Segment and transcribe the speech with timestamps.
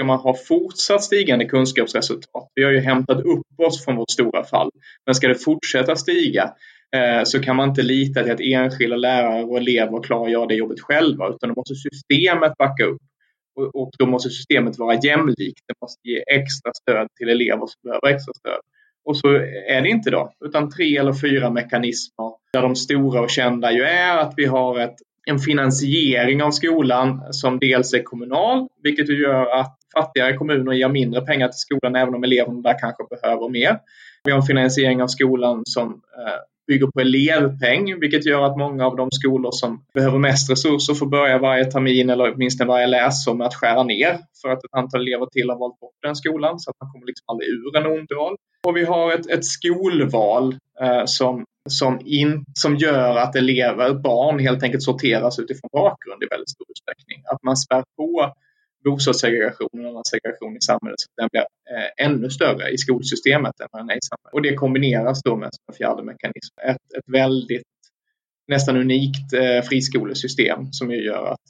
[0.00, 4.44] ska man ha fortsatt stigande kunskapsresultat, vi har ju hämtat upp oss från vårt stora
[4.44, 4.70] fall,
[5.06, 6.54] men ska det fortsätta stiga
[6.96, 10.46] eh, så kan man inte lita till att enskilda lärare och elever klarar att göra
[10.46, 13.02] det jobbet själva, utan då måste systemet backa upp.
[13.74, 15.64] Och då måste systemet vara jämlikt.
[15.68, 18.60] Det måste ge extra stöd till elever som behöver extra stöd.
[19.04, 19.28] Och så
[19.68, 23.82] är det inte då, utan tre eller fyra mekanismer där de stora och kända ju
[23.82, 24.96] är att vi har ett,
[25.26, 31.20] en finansiering av skolan som dels är kommunal, vilket gör att fattigare kommuner ger mindre
[31.20, 33.78] pengar till skolan även om eleverna där kanske behöver mer.
[34.24, 36.40] Vi har en finansiering av skolan som eh,
[36.70, 41.06] bygger på elevpeng, vilket gör att många av de skolor som behöver mest resurser får
[41.06, 45.00] börja varje termin eller åtminstone varje läsår med att skära ner för att ett antal
[45.00, 47.86] elever till har valt bort den skolan så att man kommer liksom aldrig ur en
[47.86, 48.36] ond roll.
[48.66, 54.38] Och vi har ett, ett skolval eh, som, som, in, som gör att elever, barn
[54.38, 57.22] helt enkelt sorteras utifrån bakgrund i väldigt stor utsträckning.
[57.32, 58.34] Att man spär på
[58.84, 63.60] bostadssegregation och annan segregation i samhället så att den blir eh, ännu större i skolsystemet
[63.60, 64.32] än vad den är i samhället.
[64.32, 67.62] Och det kombineras då med en fjärde mekanism, ett, ett väldigt
[68.48, 71.40] nästan unikt eh, friskolesystem som ju gör att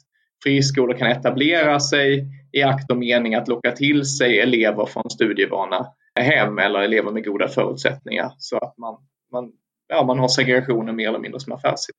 [0.43, 5.87] friskolor kan etablera sig i akt och mening att locka till sig elever från studievana
[6.19, 8.97] hem eller elever med goda förutsättningar så att man,
[9.31, 9.51] man,
[9.87, 11.97] ja, man har segregationen mer eller mindre som affärsidé.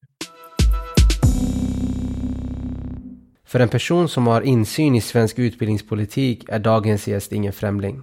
[3.53, 8.03] För en person som har insyn i svensk utbildningspolitik är dagens gäst ingen främling.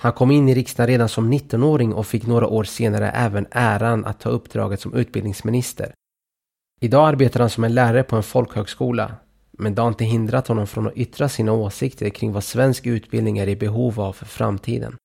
[0.00, 4.04] Han kom in i riksdagen redan som 19-åring och fick några år senare även äran
[4.04, 5.92] att ta uppdraget som utbildningsminister.
[6.80, 9.16] Idag arbetar han som en lärare på en folkhögskola,
[9.52, 13.38] men det har inte hindrat honom från att yttra sina åsikter kring vad svensk utbildning
[13.38, 14.96] är i behov av för framtiden.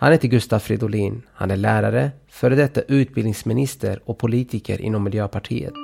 [0.00, 5.83] Han heter Gustaf Fridolin, han är lärare, före detta utbildningsminister och politiker inom Miljöpartiet.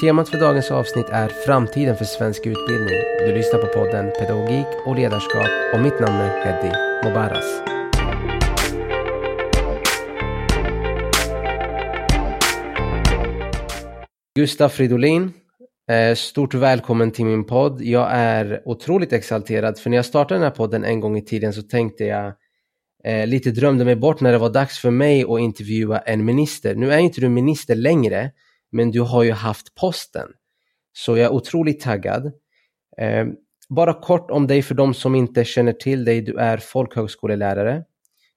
[0.00, 2.96] Temat för dagens avsnitt är framtiden för svensk utbildning.
[3.26, 6.72] Du lyssnar på podden Pedagogik och ledarskap och mitt namn är Heddy
[7.04, 7.62] Mobaras.
[14.34, 15.32] Gustaf Fridolin,
[15.90, 17.82] eh, stort välkommen till min podd.
[17.82, 21.52] Jag är otroligt exalterad för när jag startade den här podden en gång i tiden
[21.52, 22.32] så tänkte jag
[23.04, 26.74] eh, lite drömde mig bort när det var dags för mig att intervjua en minister.
[26.74, 28.30] Nu är inte du minister längre
[28.70, 30.28] men du har ju haft posten.
[30.92, 32.32] Så jag är otroligt taggad.
[32.98, 33.26] Eh,
[33.68, 36.20] bara kort om dig för de som inte känner till dig.
[36.20, 37.84] Du är folkhögskolelärare.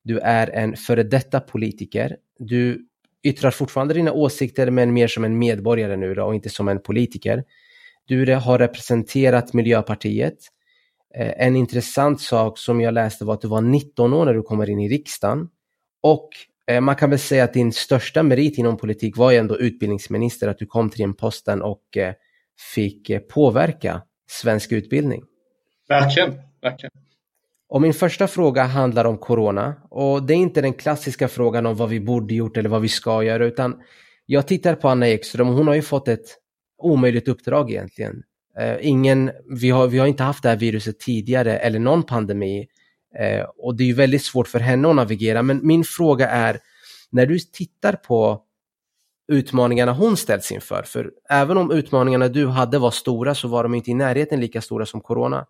[0.03, 2.17] Du är en före detta politiker.
[2.39, 2.88] Du
[3.23, 6.81] yttrar fortfarande dina åsikter men mer som en medborgare nu då, och inte som en
[6.81, 7.44] politiker.
[8.05, 10.38] Du har representerat Miljöpartiet.
[11.15, 14.41] Eh, en intressant sak som jag läste var att du var 19 år när du
[14.41, 15.50] kommer in i riksdagen.
[16.01, 16.29] Och
[16.81, 20.57] man kan väl säga att din största merit inom politik var ju ändå utbildningsminister, att
[20.57, 22.13] du kom till den posten och eh,
[22.75, 25.24] fick eh, påverka svensk utbildning.
[25.88, 26.91] Verkligen, verkligen.
[27.69, 31.75] Och min första fråga handlar om corona och det är inte den klassiska frågan om
[31.75, 33.81] vad vi borde gjort eller vad vi ska göra utan
[34.25, 36.38] jag tittar på Anna Ekström och hon har ju fått ett
[36.78, 38.24] omöjligt uppdrag egentligen.
[38.81, 39.31] ingen,
[39.62, 42.68] vi, har, vi har inte haft det här viruset tidigare eller någon pandemi
[43.19, 45.44] Eh, och det är ju väldigt svårt för henne att navigera.
[45.44, 46.59] Men min fråga är,
[47.09, 48.41] när du tittar på
[49.28, 53.74] utmaningarna hon ställs inför, för även om utmaningarna du hade var stora så var de
[53.74, 55.46] inte i närheten lika stora som corona.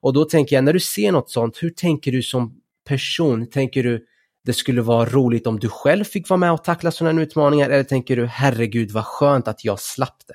[0.00, 3.50] Och då tänker jag, när du ser något sånt, hur tänker du som person?
[3.50, 4.06] Tänker du
[4.44, 7.84] det skulle vara roligt om du själv fick vara med och tackla sådana utmaningar eller
[7.84, 10.34] tänker du herregud vad skönt att jag slapp det?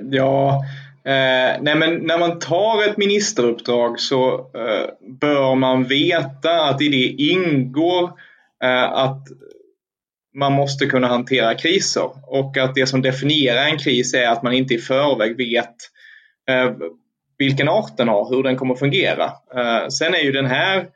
[0.16, 0.62] ja,
[1.04, 4.90] Eh, nej men när man tar ett ministeruppdrag så eh,
[5.20, 8.04] bör man veta att i det ingår
[8.64, 9.26] eh, att
[10.34, 14.52] man måste kunna hantera kriser och att det som definierar en kris är att man
[14.52, 15.76] inte i förväg vet
[16.50, 16.72] eh,
[17.38, 19.24] vilken art den har, hur den kommer fungera.
[19.54, 20.86] Eh, sen är ju den här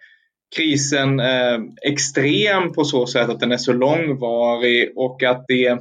[0.57, 5.79] krisen eh, extrem på så sätt att den är så långvarig och att det,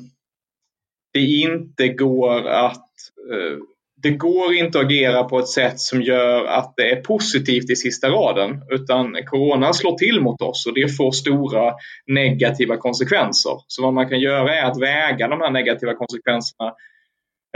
[1.14, 2.90] det inte går att
[3.32, 3.58] eh,
[4.06, 7.76] det går inte att agera på ett sätt som gör att det är positivt i
[7.76, 11.74] sista raden utan corona slår till mot oss och det får stora
[12.08, 13.52] negativa konsekvenser.
[13.68, 16.68] Så vad man kan göra är att väga de här negativa konsekvenserna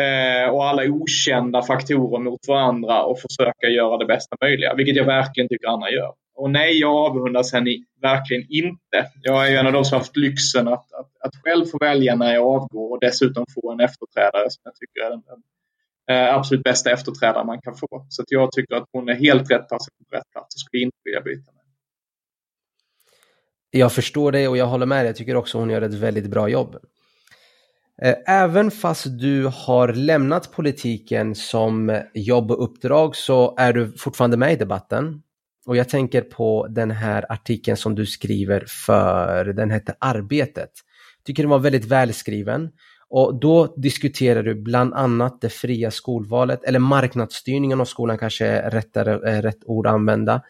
[0.01, 5.05] eh, och alla okända faktorer mot varandra och försöka göra det bästa möjliga, vilket jag
[5.05, 6.13] verkligen tycker andra gör.
[6.35, 7.69] Och nej, jag avundas henne
[8.01, 8.97] verkligen inte.
[9.21, 12.15] Jag är ju en av de som haft lyxen att, att, att själv få välja
[12.15, 15.43] när jag avgår och dessutom få en efterträdare som jag tycker är en, en
[16.09, 18.05] Eh, absolut bästa efterträdare man kan få.
[18.09, 20.83] Så att jag tycker att hon är helt rätt person på rätt plats och skulle
[20.83, 21.61] inte vilja byta med.
[23.71, 25.05] Jag förstår dig och jag håller med dig.
[25.05, 26.77] Jag tycker också hon gör ett väldigt bra jobb.
[28.01, 34.37] Eh, även fast du har lämnat politiken som jobb och uppdrag så är du fortfarande
[34.37, 35.21] med i debatten.
[35.65, 40.71] Och jag tänker på den här artikeln som du skriver för, den heter Arbetet.
[41.25, 42.69] Tycker den var väldigt välskriven.
[43.09, 48.71] Och då diskuterar du bland annat det fria skolvalet, eller marknadsstyrningen av skolan kanske är
[48.71, 50.41] rättare, rätt ord att använda.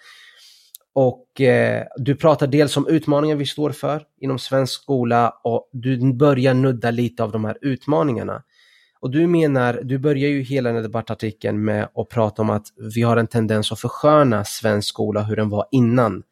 [0.93, 6.13] Och eh, du pratar dels om utmaningar vi står för inom svensk skola och du
[6.13, 8.43] börjar nudda lite av de här utmaningarna.
[8.99, 12.67] Och du menar, du börjar ju hela den här debattartikeln med att prata om att
[12.95, 16.23] vi har en tendens att försköna svensk skola hur den var innan.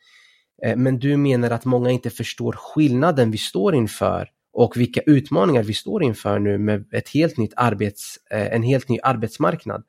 [0.65, 5.63] Eh, men du menar att många inte förstår skillnaden vi står inför och vilka utmaningar
[5.63, 9.83] vi står inför nu med ett helt nytt arbets, eh, en helt ny arbetsmarknad.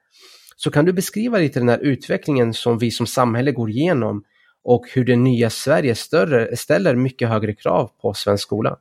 [0.56, 4.24] Så kan du beskriva lite den här utvecklingen som vi som samhälle går igenom
[4.64, 8.76] och hur det nya Sverige större, ställer mycket högre krav på svensk skola?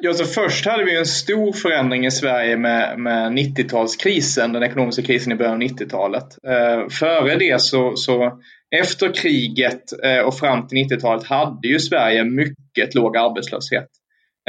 [0.00, 5.02] Ja, så först hade vi en stor förändring i Sverige med, med 90-talskrisen, den ekonomiska
[5.02, 6.38] krisen i början av 90-talet.
[6.46, 8.40] Eh, före det så, så
[8.80, 13.88] efter kriget eh, och fram till 90-talet hade ju Sverige mycket låg arbetslöshet.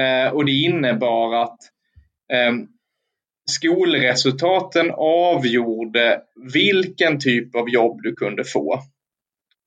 [0.02, 1.58] Eh, och det innebar att
[2.34, 2.54] eh,
[3.52, 6.22] skolresultaten avgjorde
[6.54, 8.80] vilken typ av jobb du kunde få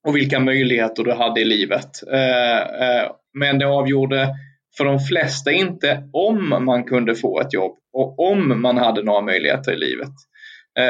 [0.07, 2.03] och vilka möjligheter du hade i livet.
[2.13, 4.29] Eh, men det avgjorde
[4.77, 9.21] för de flesta inte om man kunde få ett jobb och om man hade några
[9.21, 10.13] möjligheter i livet.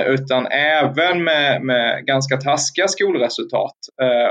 [0.07, 3.77] Utan även med, med ganska taskiga skolresultat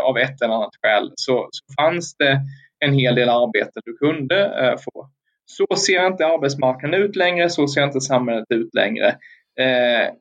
[0.03, 2.42] av ett eller annat skäl så, så fanns det
[2.85, 5.09] en hel del arbete du kunde eh, få.
[5.45, 9.07] Så ser inte arbetsmarknaden ut längre, så ser inte samhället ut längre
[9.59, 10.13] eh,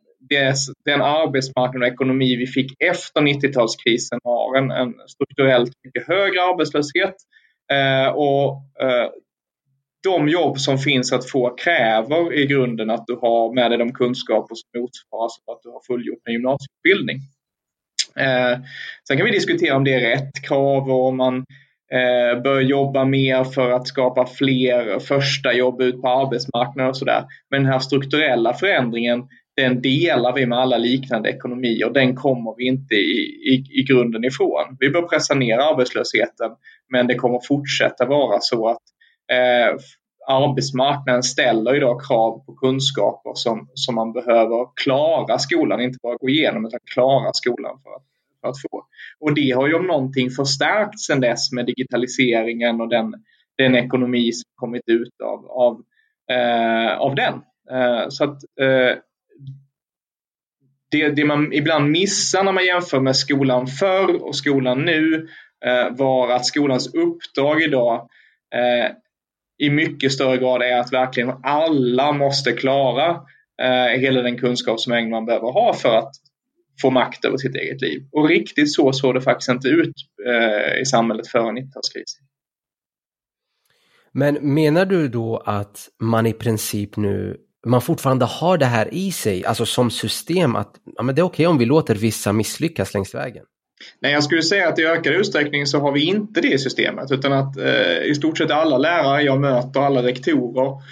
[0.85, 7.15] den arbetsmarknad och ekonomi vi fick efter 90-talskrisen har en, en, strukturellt mycket högre arbetslöshet.
[7.73, 9.11] Eh, och eh,
[10.03, 13.93] de jobb som finns att få kräver i grunden att du har med dig de
[13.93, 17.17] kunskaper som motsvaras av att du har fullgjort en gymnasieutbildning.
[18.17, 18.59] Eh,
[19.09, 21.45] sen kan vi diskutera om det är rätt krav och om man
[21.93, 27.25] eh, bör jobba mer för att skapa fler första jobb ut på arbetsmarknaden och sådär.
[27.51, 31.91] Men den här strukturella förändringen den delar vi med alla liknande ekonomier.
[31.91, 33.19] Den kommer vi inte i,
[33.53, 34.77] i, i grunden ifrån.
[34.81, 36.51] Vi bör pressa ner arbetslösheten
[36.93, 38.83] men det kommer fortsätta vara så att
[39.33, 39.77] eh,
[40.29, 46.29] arbetsmarknaden ställer idag krav på kunskaper som, som man behöver klara skolan, inte bara gå
[46.29, 48.07] igenom utan klara skolan för att,
[48.49, 48.87] att få.
[49.21, 53.15] Och det har ju om någonting förstärkts sedan dess med digitaliseringen och den,
[53.59, 55.83] den ekonomi som kommit ut av, av,
[56.31, 57.35] eh, av den.
[57.71, 58.99] Eh, så att eh,
[60.91, 65.29] det, det man ibland missar när man jämför med skolan förr och skolan nu
[65.65, 68.09] eh, var att skolans uppdrag idag
[68.55, 68.91] eh,
[69.59, 73.11] i mycket större grad är att verkligen alla måste klara
[73.63, 76.13] eh, hela den kunskapsmängd man behöver ha för att
[76.83, 78.03] få makt över sitt eget liv.
[78.13, 79.95] Och riktigt så såg det faktiskt inte ut
[80.27, 82.23] eh, i samhället före 90-talskrisen.
[84.13, 87.37] Men menar du då att man i princip nu
[87.67, 91.25] man fortfarande har det här i sig, alltså som system att ja, men det är
[91.25, 93.45] okej okay om vi låter vissa misslyckas längs vägen?
[94.01, 97.13] Nej, jag skulle säga att i ökad utsträckning så har vi inte det i systemet
[97.13, 100.83] utan att eh, i stort sett alla lärare jag möter, alla rektorer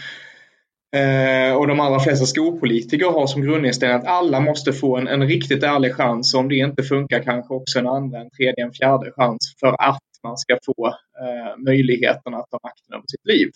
[0.94, 5.28] eh, och de allra flesta skolpolitiker har som grundinställning att alla måste få en, en
[5.28, 9.12] riktigt ärlig chans om det inte funkar kanske också en andra, en tredje, en fjärde
[9.12, 13.48] chans för att man ska få eh, möjligheten att ta makten över sitt liv.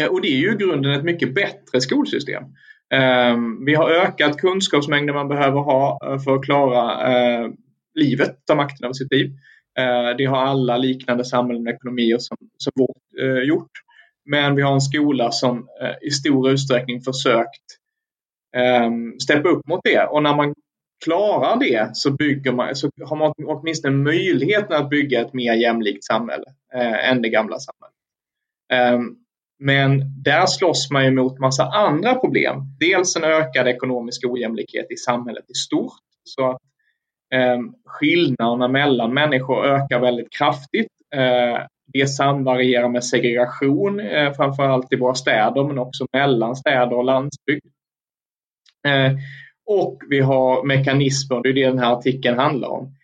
[0.00, 2.42] Eh, och det är ju i grunden ett mycket bättre skolsystem.
[2.94, 3.36] Eh,
[3.66, 7.48] vi har ökat kunskapsmängden man behöver ha eh, för att klara eh,
[7.94, 9.32] livet, ta makten över sitt liv.
[9.78, 13.70] Eh, det har alla liknande samhällen och ekonomier som, som vårt gjort.
[14.30, 17.64] Men vi har en skola som eh, i stor utsträckning försökt
[18.56, 20.04] ehm, steppa upp mot det.
[20.04, 20.54] Och när man
[21.04, 26.04] klarar det så, bygger man, så har man åtminstone möjligheten att bygga ett mer jämlikt
[26.04, 26.44] samhälle
[26.74, 27.94] eh, än det gamla samhället.
[28.72, 29.14] Eh,
[29.58, 32.56] men där slåss man ju mot massa andra problem.
[32.80, 35.92] Dels en ökad ekonomisk ojämlikhet i samhället i stort.
[36.24, 36.62] Så att
[37.34, 40.92] eh, skillnaderna mellan människor ökar väldigt kraftigt.
[41.14, 47.04] Eh, det samvarierar med segregation, eh, framförallt i våra städer men också mellan städer och
[47.04, 47.66] landsbygd.
[48.86, 49.12] Eh,
[49.66, 52.94] och vi har mekanismer, det är det den här artikeln handlar om,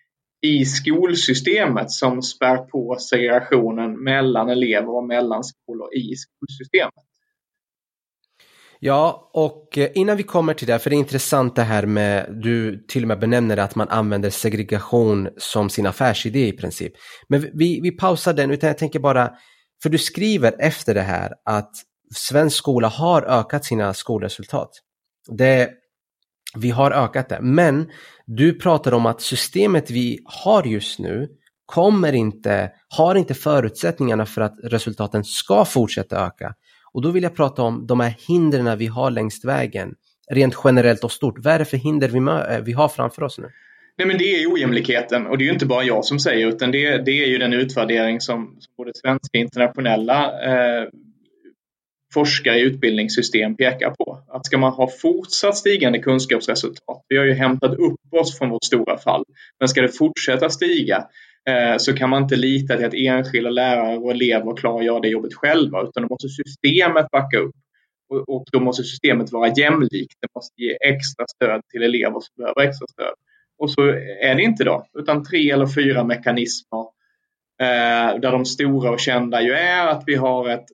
[0.41, 7.05] i skolsystemet som spär på segregationen mellan elever och mellan skolor i skolsystemet.
[8.85, 12.39] Ja, och eh, innan vi kommer till det, för det är intressant det här med,
[12.43, 16.93] du till och med benämner det att man använder segregation som sin affärsidé i princip.
[17.29, 19.31] Men vi, vi pausar den, utan jag tänker bara,
[19.83, 21.71] för du skriver efter det här att
[22.15, 24.69] svensk skola har ökat sina skolresultat.
[25.37, 25.69] Det,
[26.55, 27.89] vi har ökat det, men
[28.25, 31.27] du pratar om att systemet vi har just nu
[31.65, 36.53] kommer inte, har inte förutsättningarna för att resultaten ska fortsätta öka.
[36.95, 39.95] Och då vill jag prata om de här hindren vi har längs vägen,
[40.31, 41.35] rent generellt och stort.
[41.37, 42.17] Vad är det för hinder vi,
[42.55, 43.51] eh, vi har framför oss nu?
[43.97, 46.71] Nej, men det är ojämlikheten och det är ju inte bara jag som säger utan
[46.71, 50.89] det, det är ju den utvärdering som, som både svenska och internationella eh,
[52.13, 54.23] forskare i utbildningssystem pekar på.
[54.27, 58.63] Att ska man ha fortsatt stigande kunskapsresultat, vi har ju hämtat upp oss från vårt
[58.63, 59.23] stora fall,
[59.59, 61.07] men ska det fortsätta stiga
[61.49, 64.99] Eh, så kan man inte lita till att enskilda lärare och elever klarar att göra
[64.99, 67.55] det jobbet själva utan då måste systemet backa upp.
[68.09, 72.33] Och, och då måste systemet vara jämlikt, det måste ge extra stöd till elever som
[72.37, 73.13] behöver extra stöd.
[73.57, 73.81] Och så
[74.21, 76.85] är det inte då, utan tre eller fyra mekanismer
[77.61, 80.65] eh, där de stora och kända ju är att vi har ett,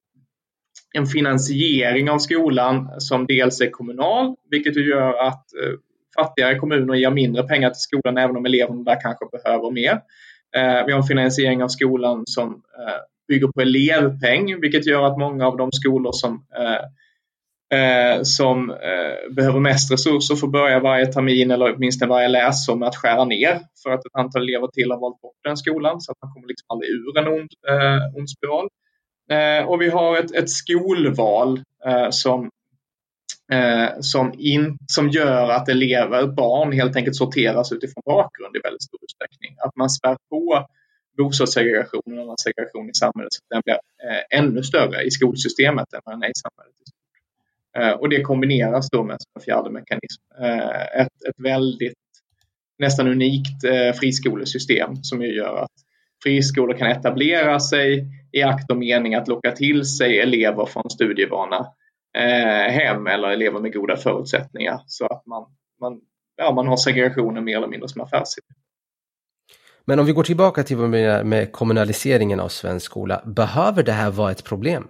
[0.94, 5.74] en finansiering av skolan som dels är kommunal, vilket ju gör att eh,
[6.16, 10.02] fattigare kommuner ger mindre pengar till skolan även om eleverna där kanske behöver mer.
[10.56, 15.20] Eh, vi har en finansiering av skolan som eh, bygger på elevpeng, vilket gör att
[15.20, 16.82] många av de skolor som eh,
[17.72, 22.88] eh, som eh, behöver mest resurser får börja varje termin eller åtminstone varje läsår med
[22.88, 26.12] att skära ner för att ett antal elever till har valt bort den skolan så
[26.12, 28.68] att man kommer liksom aldrig ur en ond, eh, ond spiral.
[29.32, 32.50] Eh, och vi har ett, ett skolval eh, som
[33.52, 38.84] Eh, som, in, som gör att elever, barn helt enkelt sorteras utifrån bakgrund i väldigt
[38.84, 39.56] stor utsträckning.
[39.60, 40.68] Att man spär på
[41.18, 46.02] bostadssegregationen och segregation i samhället så att den blir eh, ännu större i skolsystemet än
[46.06, 46.76] vad den är i samhället.
[47.78, 50.22] Eh, och det kombineras då med en fjärde mekanism.
[50.42, 51.94] Eh, ett, ett väldigt
[52.80, 55.72] nästan unikt eh, friskolesystem som ju gör att
[56.24, 61.68] friskolor kan etablera sig i akt och mening att locka till sig elever från studievana
[62.70, 65.46] hem eller elever med goda förutsättningar så att man,
[65.82, 66.02] man,
[66.38, 68.48] ja, man har segregationen mer eller mindre som affärsidé.
[69.86, 70.90] Men om vi går tillbaka till vad
[71.26, 74.88] med kommunaliseringen av svensk skola, behöver det här vara ett problem?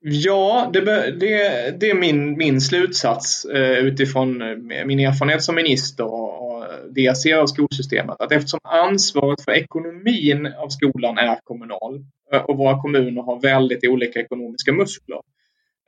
[0.00, 6.04] Ja, det, det, det, är min, min slutsats eh, utifrån eh, min erfarenhet som minister
[6.04, 8.20] och, och det jag ser av skolsystemet.
[8.20, 13.88] Att eftersom ansvaret för ekonomin av skolan är kommunal eh, och våra kommuner har väldigt
[13.88, 15.18] olika ekonomiska muskler.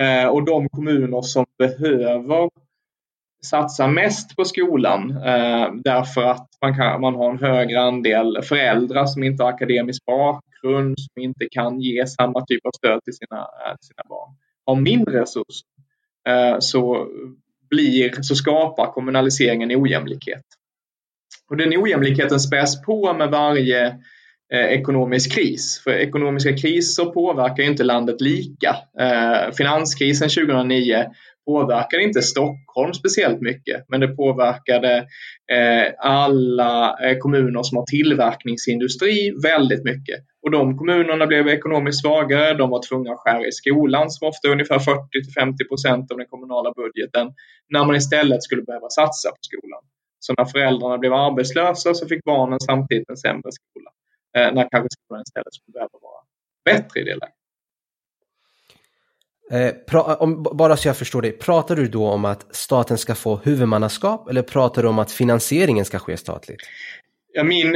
[0.00, 2.50] Eh, och de kommuner som behöver
[3.47, 9.07] satsa mest på skolan eh, därför att man, kan, man har en högre andel föräldrar
[9.07, 13.38] som inte har akademisk bakgrund, som inte kan ge samma typ av stöd till sina,
[13.40, 15.69] eh, sina barn, har mindre resurser
[16.28, 17.09] eh, så,
[17.71, 20.45] blir, så skapar kommunaliseringen ojämlikhet.
[21.50, 23.99] Och den ojämlikheten späs på med varje
[24.54, 25.80] Eh, ekonomisk kris.
[25.85, 28.76] För ekonomiska kriser påverkar inte landet lika.
[29.00, 31.07] Eh, finanskrisen 2009
[31.47, 34.97] påverkade inte Stockholm speciellt mycket, men det påverkade
[35.52, 40.19] eh, alla kommuner som har tillverkningsindustri väldigt mycket.
[40.42, 44.49] Och de kommunerna blev ekonomiskt svagare, de var tvungna att skära i skolan som ofta
[44.49, 47.26] är ungefär 40-50 procent av den kommunala budgeten,
[47.69, 49.83] när man istället skulle behöva satsa på skolan.
[50.19, 53.90] Så när föräldrarna blev arbetslösa så fick barnen samtidigt en sämre skola.
[54.37, 56.22] Eh, när kanske skolan istället skulle behöva vara
[56.64, 57.34] bättre i det läget.
[59.50, 63.37] Eh, om, bara så jag förstår dig, pratar du då om att staten ska få
[63.37, 66.60] huvudmannaskap eller pratar du om att finansieringen ska ske statligt?
[67.32, 67.72] Ja, min,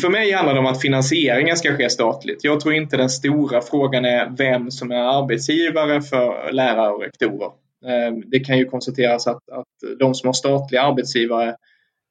[0.00, 2.44] för mig handlar det om att finansieringen ska ske statligt.
[2.44, 7.50] Jag tror inte den stora frågan är vem som är arbetsgivare för lärare och rektorer.
[7.86, 11.56] Eh, det kan ju konstateras att, att de som har statliga arbetsgivare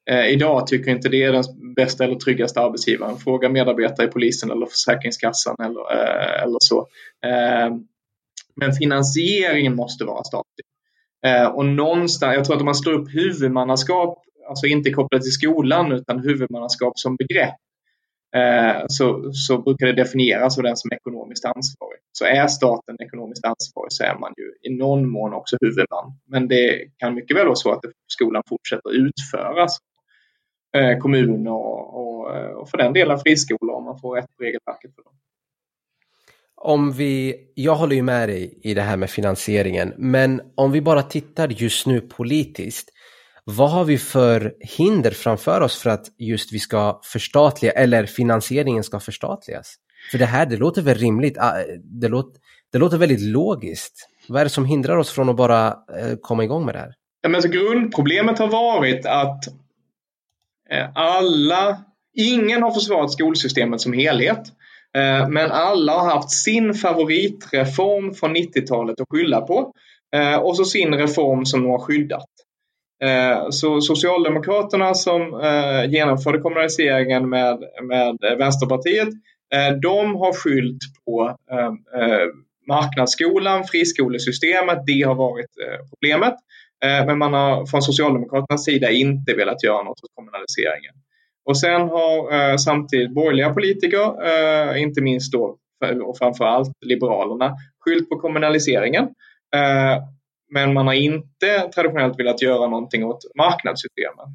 [0.10, 1.44] eh, idag tycker inte det är den
[1.76, 3.18] bästa eller tryggaste arbetsgivaren.
[3.18, 6.88] Fråga medarbetare i polisen eller Försäkringskassan eller, eh, eller så.
[7.26, 7.78] Eh,
[8.56, 10.66] men finansieringen måste vara statlig.
[11.26, 15.32] Eh, och någonstans, jag tror att om man slår upp huvudmannaskap, alltså inte kopplat till
[15.32, 17.56] skolan utan huvudmannaskap som begrepp,
[18.36, 22.00] eh, så, så brukar det definieras av den som är ekonomiskt ansvarig.
[22.12, 26.14] Så är staten ekonomiskt ansvarig så är man ju i någon mån också huvudman.
[26.26, 29.78] Men det kan mycket väl vara så att skolan fortsätter utföras
[31.02, 32.28] kommuner och, och,
[32.62, 35.14] och för den delen friskolor om man får rätt på regelverket för dem
[36.62, 40.82] om vi, jag håller ju med dig i det här med finansieringen, men om vi
[40.82, 42.90] bara tittar just nu politiskt,
[43.44, 48.84] vad har vi för hinder framför oss för att just vi ska förstatliga eller finansieringen
[48.84, 49.76] ska förstatligas?
[50.12, 51.54] För det här, det låter väl rimligt, ah,
[51.84, 52.42] det låter,
[52.72, 54.10] det låter väldigt logiskt.
[54.28, 56.94] Vad är det som hindrar oss från att bara eh, komma igång med det här?
[57.22, 59.54] Ja, men alltså grundproblemet har varit att eh,
[60.70, 61.78] Eh, alla,
[62.18, 64.42] ingen har försvarat skolsystemet som helhet.
[64.98, 69.74] Eh, men alla har haft sin favoritreform från 90-talet att skylla på
[70.16, 72.26] eh, och så sin reform som de har skyddat.
[73.50, 75.42] Så Socialdemokraterna som
[75.90, 79.08] genomförde kommunaliseringen med, med Vänsterpartiet,
[79.82, 81.36] de har skyllt på
[82.68, 85.50] marknadsskolan, friskolesystemet, det har varit
[85.90, 86.34] problemet.
[86.86, 90.94] Eh, men man har från Socialdemokraternas sida inte velat göra något åt kommunaliseringen.
[91.46, 95.58] Och sen har eh, samtidigt borgerliga politiker, eh, inte minst då
[96.06, 99.08] och framförallt Liberalerna, skyllt på kommunaliseringen.
[100.54, 104.26] Men man har inte traditionellt velat göra någonting åt marknadssystemen.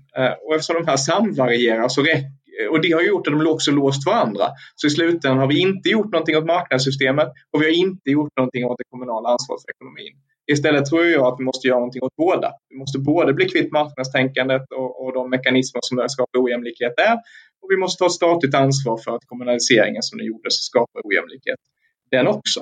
[0.46, 4.06] Och eftersom de här samvarierar så räcker och det har gjort att de också låst
[4.06, 4.44] varandra.
[4.74, 8.36] Så i slutändan har vi inte gjort någonting åt marknadssystemet och vi har inte gjort
[8.36, 10.14] någonting åt det kommunala ansvaret för ekonomin.
[10.52, 12.52] Istället tror jag att vi måste göra någonting åt båda.
[12.68, 17.14] Vi måste både bli kvitt marknadstänkandet och, och de mekanismer som skapar ojämlikhet där.
[17.62, 21.60] Och vi måste ta ett statligt ansvar för att kommunaliseringen som den gjordes skapar ojämlikhet.
[22.10, 22.60] Den också.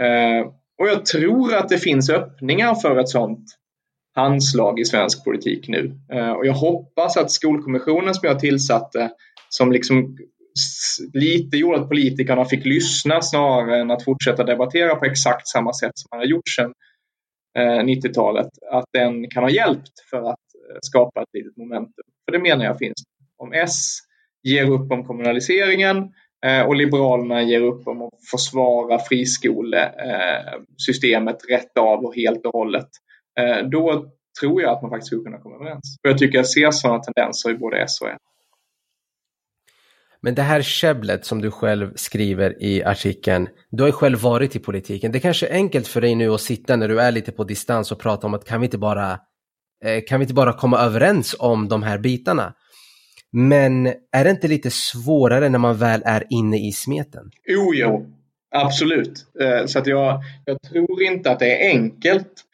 [0.00, 0.42] Eh,
[0.78, 3.44] och jag tror att det finns öppningar för ett sådant
[4.14, 5.98] handslag i svensk politik nu.
[6.12, 9.10] Eh, och jag hoppas att Skolkommissionen som jag tillsatte,
[9.48, 10.16] som liksom
[11.12, 15.92] lite gjorde att politikerna fick lyssna snarare än att fortsätta debattera på exakt samma sätt
[15.94, 16.72] som man har gjort sedan
[17.58, 22.04] eh, 90-talet, att den kan ha hjälpt för att eh, skapa ett litet momentum.
[22.24, 23.02] För det menar jag finns.
[23.36, 23.98] Om S
[24.42, 26.12] ger upp om kommunaliseringen
[26.66, 32.88] och Liberalerna ger upp om att försvara friskolesystemet rätt av och helt och hållet,
[33.70, 34.06] då
[34.40, 35.98] tror jag att man faktiskt skulle kunna komma överens.
[36.04, 38.18] Och jag tycker jag ser sådana tendenser i både S och M.
[40.22, 44.56] Men det här käbblet som du själv skriver i artikeln, du har ju själv varit
[44.56, 45.12] i politiken.
[45.12, 47.92] Det kanske är enkelt för dig nu att sitta när du är lite på distans
[47.92, 49.18] och prata om att kan vi inte bara,
[49.84, 52.54] eh, kan vi inte bara komma överens om de här bitarna?
[53.32, 57.30] Men är det inte lite svårare när man väl är inne i smeten?
[57.46, 58.06] Jo, jo,
[58.50, 59.26] absolut.
[59.40, 62.44] Eh, så att jag, jag tror inte att det är enkelt.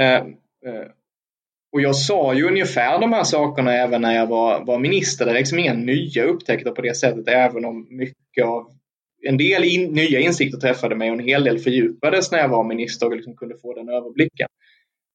[0.00, 0.86] Eh, eh,
[1.72, 5.24] och jag sa ju ungefär de här sakerna även när jag var, var minister.
[5.24, 8.70] Det är liksom inga nya upptäckter på det sättet, även om mycket av
[9.28, 12.64] en del in, nya insikter träffade mig och en hel del fördjupades när jag var
[12.64, 14.48] minister och liksom kunde få den överblicken.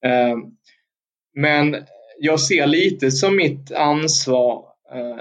[0.06, 0.38] Eh,
[1.36, 1.76] men
[2.20, 4.66] jag ser lite som mitt ansvar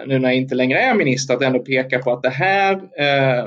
[0.07, 2.81] nu när jag inte längre är minister att ändå peka på att det här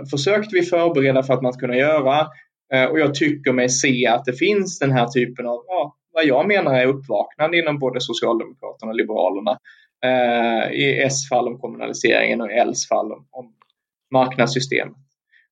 [0.09, 2.27] försökte vi förbereda för att man ska kunna göra
[2.91, 6.47] och jag tycker mig se att det finns den här typen av ja, vad jag
[6.47, 9.57] menar är uppvaknande inom både Socialdemokraterna och Liberalerna.
[10.05, 13.53] Eh, I S fall om kommunaliseringen och i Ls fall om, om
[14.11, 14.97] marknadssystemet.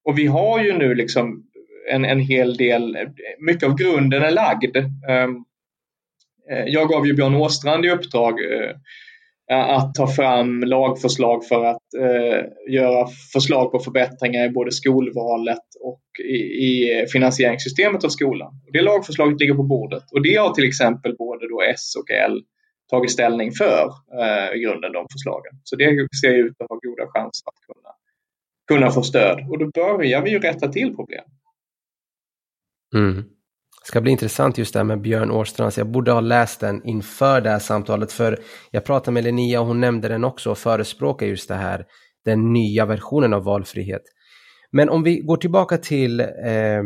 [0.03, 1.43] Och vi har ju nu liksom
[1.89, 2.97] en, en hel del,
[3.39, 4.77] mycket av grunden är lagd.
[5.09, 5.45] Ehm,
[6.51, 8.75] eh, jag gav ju Björn Åstrand i uppdrag eh,
[9.51, 15.67] Eh, att ta fram lagförslag för att eh, göra förslag på förbättringar i både skolvalet
[15.81, 18.53] och i, i finansieringssystemet av skolan.
[18.73, 22.43] Det lagförslaget ligger på bordet och det har till exempel både då S och L
[22.89, 23.89] tagit ställning för
[24.21, 25.53] eh, i grunden de förslagen.
[25.63, 27.89] Så det ser ut att ha goda chanser att kunna,
[28.67, 31.25] kunna få stöd och då börjar vi ju rätta till problem.
[32.95, 33.23] Mm.
[33.81, 35.77] Det ska bli intressant just det här med Björn Åstrands.
[35.77, 38.39] Jag borde ha läst den inför det här samtalet för
[38.71, 41.85] jag pratade med Linnea och hon nämnde den också och förespråkar just det här,
[42.25, 44.01] den nya versionen av valfrihet.
[44.71, 46.83] Men om vi går tillbaka till eh,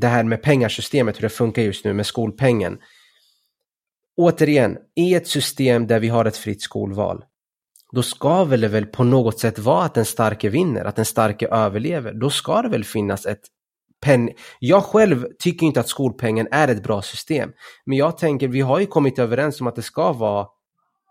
[0.00, 2.78] det här med pengasystemet, hur det funkar just nu med skolpengen.
[4.16, 7.24] Återigen, i ett system där vi har ett fritt skolval,
[7.92, 11.04] då ska väl det väl på något sätt vara att den starke vinner, att den
[11.04, 12.12] starke överlever.
[12.12, 13.40] Då ska det väl finnas ett
[14.00, 14.30] pen...
[14.58, 17.52] Jag själv tycker inte att skolpengen är ett bra system.
[17.86, 20.46] Men jag tänker, vi har ju kommit överens om att det ska vara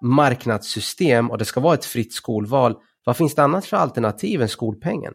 [0.01, 2.75] marknadssystem och det ska vara ett fritt skolval.
[3.05, 5.13] Vad finns det annars för alternativ än skolpengen?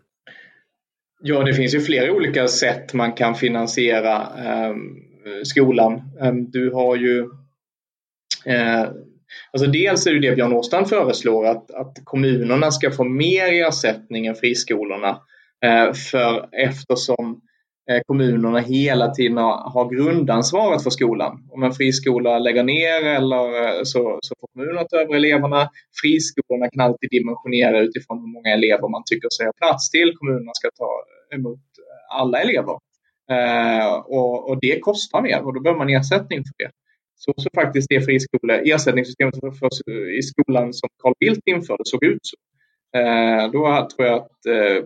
[1.22, 4.74] Ja, det finns ju flera olika sätt man kan finansiera eh,
[5.44, 6.02] skolan.
[6.20, 7.20] Ehm, du har ju
[8.46, 8.88] eh,
[9.52, 14.26] Alltså dels är det det Björn Åstrand föreslår att, att kommunerna ska få mer ersättning
[14.26, 15.20] än friskolorna.
[15.64, 17.49] Eh, för eftersom Eh,
[17.90, 19.38] Eh, kommunerna hela tiden
[19.74, 21.48] har grundansvaret för skolan.
[21.50, 25.68] Om en friskola lägger ner eller eh, så, så får kommunerna ta över eleverna.
[26.02, 30.12] Friskolorna kan alltid dimensionera utifrån hur många elever man tycker sig ha plats till.
[30.18, 30.90] Kommunerna ska ta
[31.36, 32.76] emot eh, alla elever.
[33.34, 36.70] Eh, och, och, det kostar mer och då behöver man ersättning för det.
[37.16, 39.68] Så, så faktiskt det friskole, ersättningssystemet för, för,
[40.18, 42.36] i skolan som Carl Bildt införde såg ut så.
[42.98, 44.84] Eh, då tror jag att eh,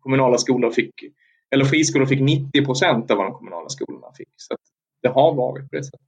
[0.00, 0.94] kommunala skolor fick
[1.54, 4.28] eller friskolor fick 90 procent av vad de kommunala skolorna fick.
[4.36, 4.56] Så
[5.02, 6.00] det har varit på det sättet.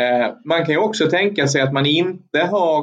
[0.00, 2.82] Eh, man kan ju också tänka sig att man inte har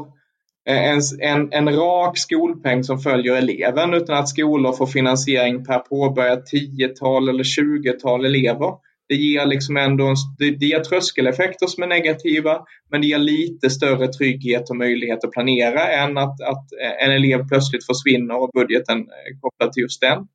[0.70, 5.80] eh, en, en, en rak skolpeng som följer eleven utan att skolor får finansiering per
[5.80, 8.74] påbörjat tiotal eller tjugotal elever.
[9.10, 10.16] Det ger liksom ändå en,
[10.60, 15.32] det ger tröskeleffekter som är negativa, men det ger lite större trygghet och möjlighet att
[15.32, 20.02] planera än att, att eh, en elev plötsligt försvinner och budgeten kopplat kopplad till just
[20.02, 20.28] den.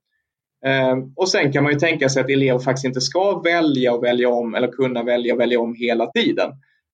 [0.66, 4.05] Ehm, och sen kan man ju tänka sig att elever faktiskt inte ska välja och
[4.05, 6.51] välja om eller kunna välja och välja om hela tiden.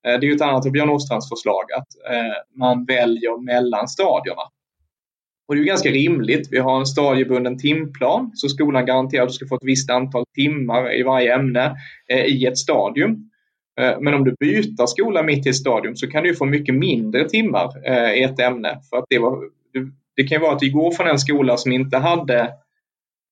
[0.07, 3.89] Ehm, det är ju ett annat av Björn Åstrands förslag att ehm, man väljer mellan
[3.89, 4.43] stadierna.
[5.49, 6.49] Och det är ganska rimligt.
[6.51, 10.25] Vi har en stadiebunden timplan så skolan garanterar att du ska få ett visst antal
[10.35, 11.77] timmar i varje ämne
[12.09, 13.31] eh, i ett stadium.
[14.01, 17.29] Men om du byter skola mitt i ett stadium så kan du få mycket mindre
[17.29, 18.79] timmar eh, i ett ämne.
[18.91, 19.39] För att det, var,
[20.17, 22.51] det kan ju vara att du går från en skola som inte hade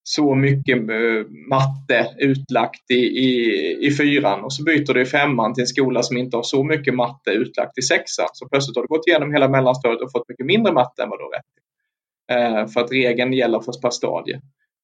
[0.09, 3.31] så mycket eh, matte utlagt i, i,
[3.87, 6.65] i fyran och så byter du i femman till en skola som inte har så
[6.65, 8.29] mycket matte utlagt i sexan.
[8.33, 11.19] Så plötsligt har du gått igenom hela mellanstadiet och fått mycket mindre matte än vad
[11.19, 11.63] du har rätt till.
[12.37, 14.41] Eh, för att regeln gäller för per stadie.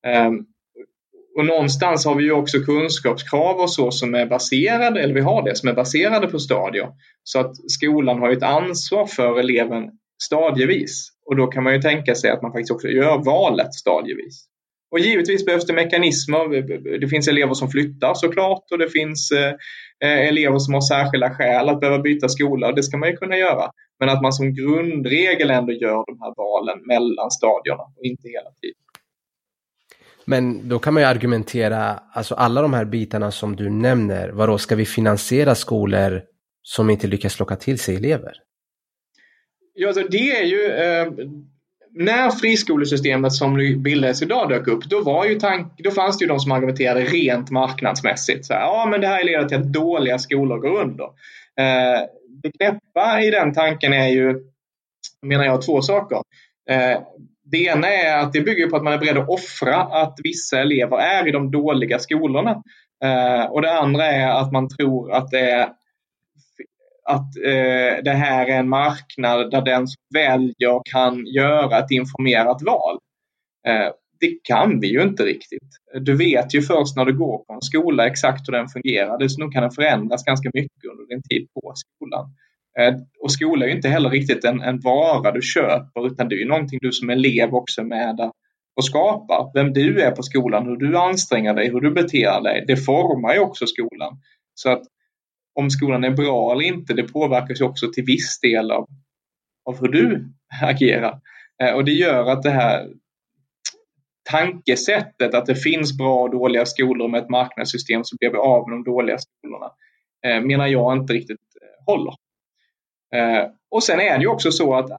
[0.06, 0.30] Eh,
[1.36, 5.42] och någonstans har vi ju också kunskapskrav och så som är baserade, eller vi har
[5.42, 6.88] det, som är baserade på stadier.
[7.22, 9.90] Så att skolan har ett ansvar för eleven
[10.22, 11.08] stadievis.
[11.26, 14.48] Och då kan man ju tänka sig att man faktiskt också gör valet stadievis.
[14.92, 16.98] Och givetvis behövs det mekanismer.
[16.98, 21.68] Det finns elever som flyttar såklart och det finns eh, elever som har särskilda skäl
[21.68, 22.72] att behöva byta skola.
[22.72, 23.70] Det ska man ju kunna göra.
[24.00, 28.50] Men att man som grundregel ändå gör de här valen mellan stadierna och inte hela
[28.60, 28.82] tiden.
[30.24, 34.58] Men då kan man ju argumentera, alltså alla de här bitarna som du nämner, vadå,
[34.58, 36.22] ska vi finansiera skolor
[36.62, 38.32] som inte lyckas locka till sig elever?
[39.74, 41.12] Ja, alltså det är ju, eh,
[41.94, 46.28] när friskolesystemet som bildades idag dök upp, då, var ju tank, då fanns det ju
[46.28, 48.46] de som argumenterade rent marknadsmässigt.
[48.46, 51.04] Så här, ja, men det här leder till att dåliga skolor går under.
[51.60, 52.06] Eh,
[52.42, 54.40] det knäppa i den tanken är ju,
[55.22, 56.16] menar jag, två saker.
[56.70, 57.00] Eh,
[57.44, 60.60] det ena är att det bygger på att man är beredd att offra att vissa
[60.60, 62.62] elever är i de dåliga skolorna.
[63.04, 65.68] Eh, och det andra är att man tror att det är
[67.04, 72.62] att eh, det här är en marknad där den som väljer kan göra ett informerat
[72.62, 72.98] val.
[73.68, 75.68] Eh, det kan vi ju inte riktigt.
[76.00, 79.18] Du vet ju först när du går på en skola exakt hur den fungerar.
[79.18, 82.34] Dessutom kan den förändras ganska mycket under din tid på skolan.
[82.78, 86.34] Eh, och skola är ju inte heller riktigt en, en vara du köper utan det
[86.34, 88.30] är ju någonting du som elev också är med
[88.76, 89.50] och skapar.
[89.54, 93.34] Vem du är på skolan, hur du anstränger dig, hur du beter dig, det formar
[93.34, 94.18] ju också skolan.
[94.54, 94.82] Så att
[95.54, 98.86] om skolan är bra eller inte, det påverkas ju också till viss del av,
[99.64, 101.20] av hur du agerar.
[101.62, 102.90] Eh, och det gör att det här
[104.30, 108.68] tankesättet att det finns bra och dåliga skolor med ett marknadssystem så blir vi av
[108.68, 109.70] med de dåliga skolorna,
[110.26, 112.14] eh, menar jag inte riktigt eh, håller.
[113.70, 114.90] Och sen är det ju också så att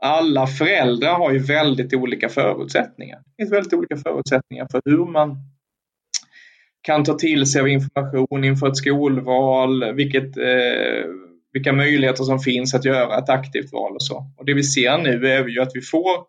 [0.00, 3.18] alla föräldrar har ju väldigt olika förutsättningar.
[3.18, 5.36] Det finns väldigt olika förutsättningar för hur man
[6.84, 11.04] kan ta till sig av information inför ett skolval, vilket, eh,
[11.52, 14.26] vilka möjligheter som finns att göra ett aktivt val och så.
[14.36, 16.26] Och det vi ser nu är ju att vi får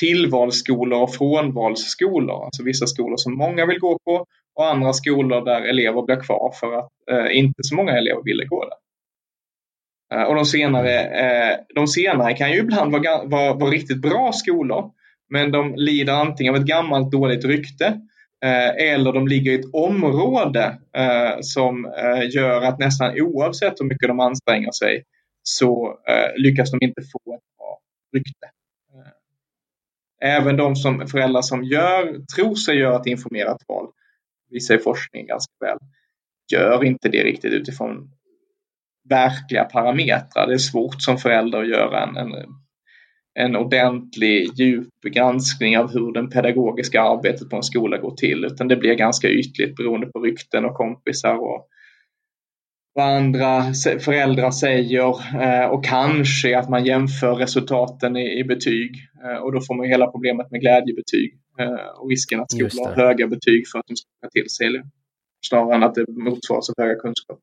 [0.00, 5.60] tillvalsskolor och frånvalsskolor, alltså vissa skolor som många vill gå på och andra skolor där
[5.60, 8.78] elever blir kvar för att eh, inte så många elever ville gå där.
[10.18, 14.32] Eh, och de senare, eh, de senare kan ju ibland vara, vara, vara riktigt bra
[14.32, 14.90] skolor,
[15.30, 18.00] men de lider antingen av ett gammalt dåligt rykte
[18.44, 23.84] Eh, eller de ligger i ett område eh, som eh, gör att nästan oavsett hur
[23.84, 25.04] mycket de anstränger sig
[25.42, 25.98] så
[26.36, 27.80] lyckas de inte få ett bra
[28.14, 28.50] rykte.
[30.20, 33.86] Även de som, föräldrar som gör, tror sig göra ett informerat val,
[34.50, 35.78] visar i forskningen ganska väl,
[36.52, 38.10] gör inte det riktigt utifrån
[39.08, 40.46] verkliga parametrar.
[40.46, 42.32] Det är svårt som förälder att göra en, en
[43.38, 48.68] en ordentlig djup granskning av hur det pedagogiska arbetet på en skola går till utan
[48.68, 51.68] det blir ganska ytligt beroende på rykten och kompisar och
[52.94, 53.62] vad andra
[54.00, 55.08] föräldrar säger
[55.42, 60.06] eh, och kanske att man jämför resultaten i, betyg eh, och då får man hela
[60.06, 64.08] problemet med glädjebetyg eh, och risken att skolor har höga betyg för att de ska
[64.22, 64.82] ta till sig
[65.48, 67.42] snarare än att det motsvaras av höga kunskaper.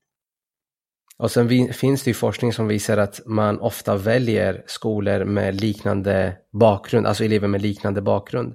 [1.18, 5.62] Och sen vi, finns det ju forskning som visar att man ofta väljer skolor med
[5.62, 8.54] liknande bakgrund, alltså elever med liknande bakgrund.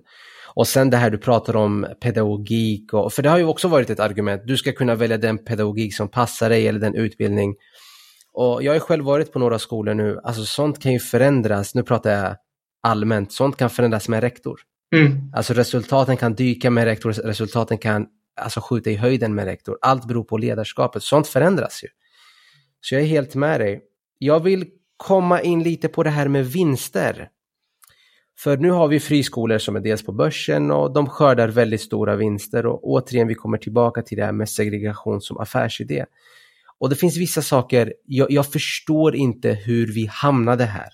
[0.54, 3.90] Och sen det här du pratar om pedagogik, och, för det har ju också varit
[3.90, 7.54] ett argument, du ska kunna välja den pedagogik som passar dig eller den utbildning.
[8.32, 11.82] Och jag har själv varit på några skolor nu, alltså sånt kan ju förändras, nu
[11.82, 12.36] pratar jag
[12.82, 14.60] allmänt, sånt kan förändras med rektor.
[14.94, 15.32] Mm.
[15.34, 18.06] Alltså resultaten kan dyka med rektor, resultaten kan
[18.40, 19.78] alltså skjuta i höjden med rektor.
[19.82, 21.88] Allt beror på ledarskapet, sånt förändras ju.
[22.80, 23.82] Så jag är helt med dig.
[24.18, 24.66] Jag vill
[24.96, 27.28] komma in lite på det här med vinster.
[28.38, 32.16] För nu har vi friskolor som är dels på börsen och de skördar väldigt stora
[32.16, 36.04] vinster och återigen vi kommer tillbaka till det här med segregation som affärsidé.
[36.78, 40.88] Och det finns vissa saker, jag, jag förstår inte hur vi hamnade här.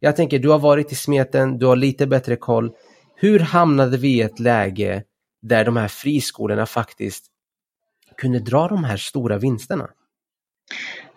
[0.00, 2.72] Jag tänker, du har varit i smeten, du har lite bättre koll.
[3.16, 5.04] Hur hamnade vi i ett läge
[5.42, 7.24] där de här friskolorna faktiskt
[8.16, 9.88] kunde dra de här stora vinsterna?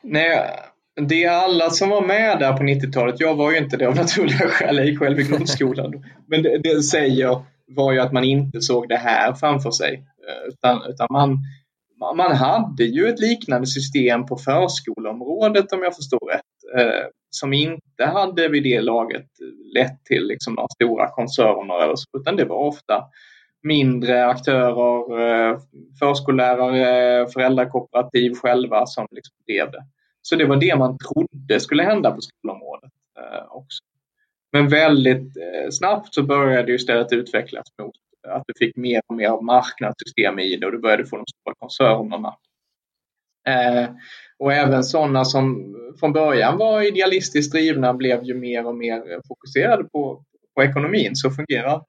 [0.03, 0.59] Nej,
[1.07, 3.95] det är alla som var med där på 90-talet, jag var ju inte det av
[3.95, 6.03] naturliga skäl, jag gick själv i grundskolan.
[6.27, 9.93] Men det, det säger var ju att man inte såg det här framför sig.
[10.27, 11.37] Eh, utan, utan man,
[12.17, 16.81] man hade ju ett liknande system på förskoleområdet om jag förstår rätt.
[16.81, 19.27] Eh, som inte hade vid det laget
[19.75, 23.03] lett till liksom några stora koncerner eller så, utan det var ofta
[23.63, 25.57] mindre aktörer, eh,
[25.99, 29.83] förskollärare, föräldrakooperativ själva som liksom drev det.
[30.21, 33.83] Så det var det man trodde skulle hända på skolområdet eh, också.
[34.51, 37.95] Men väldigt eh, snabbt så började det istället utvecklas mot
[38.27, 41.25] att du fick mer och mer av marknadssystem i det och du började få de
[41.27, 42.35] stora koncernerna.
[44.39, 49.83] Och även sådana som från början var idealistiskt drivna blev ju mer och mer fokuserade
[49.83, 50.23] på,
[50.55, 51.15] på ekonomin.
[51.15, 51.81] Så fungerar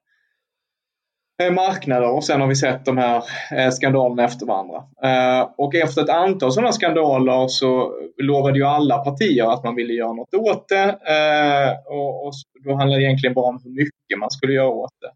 [1.42, 4.76] Eh, marknader och sen har vi sett de här eh, skandalerna efter varandra.
[5.02, 9.92] Eh, och efter ett antal sådana skandaler så lovade ju alla partier att man ville
[9.92, 10.98] göra något åt det
[11.86, 12.32] och
[12.64, 15.10] då handlade det egentligen bara om hur mycket man skulle göra åt det.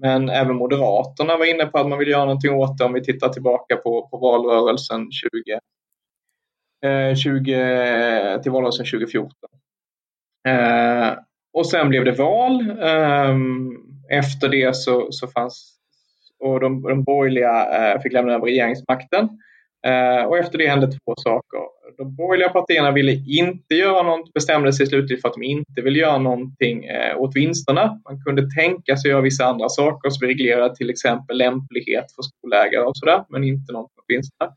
[0.00, 3.04] Men även Moderaterna var inne på att man vill göra någonting åt det om vi
[3.04, 5.58] tittar tillbaka på, på valrörelsen 20,
[7.16, 9.30] 20 till valrörelsen 2014.
[11.52, 12.70] Och sen blev det val.
[12.80, 15.74] Ehm, efter det så, så fanns
[16.44, 19.28] och de, de borgerliga eh, fick lämna över regeringsmakten.
[19.86, 21.60] Eh, och efter det hände två saker.
[21.98, 25.98] De borgerliga partierna ville inte göra något, bestämde sig slutligt för att de inte ville
[25.98, 28.00] göra någonting eh, åt vinsterna.
[28.04, 32.22] Man kunde tänka sig att göra vissa andra saker som reglerade till exempel lämplighet för
[32.22, 34.50] skolägare och sådär, men inte något mot vinsterna.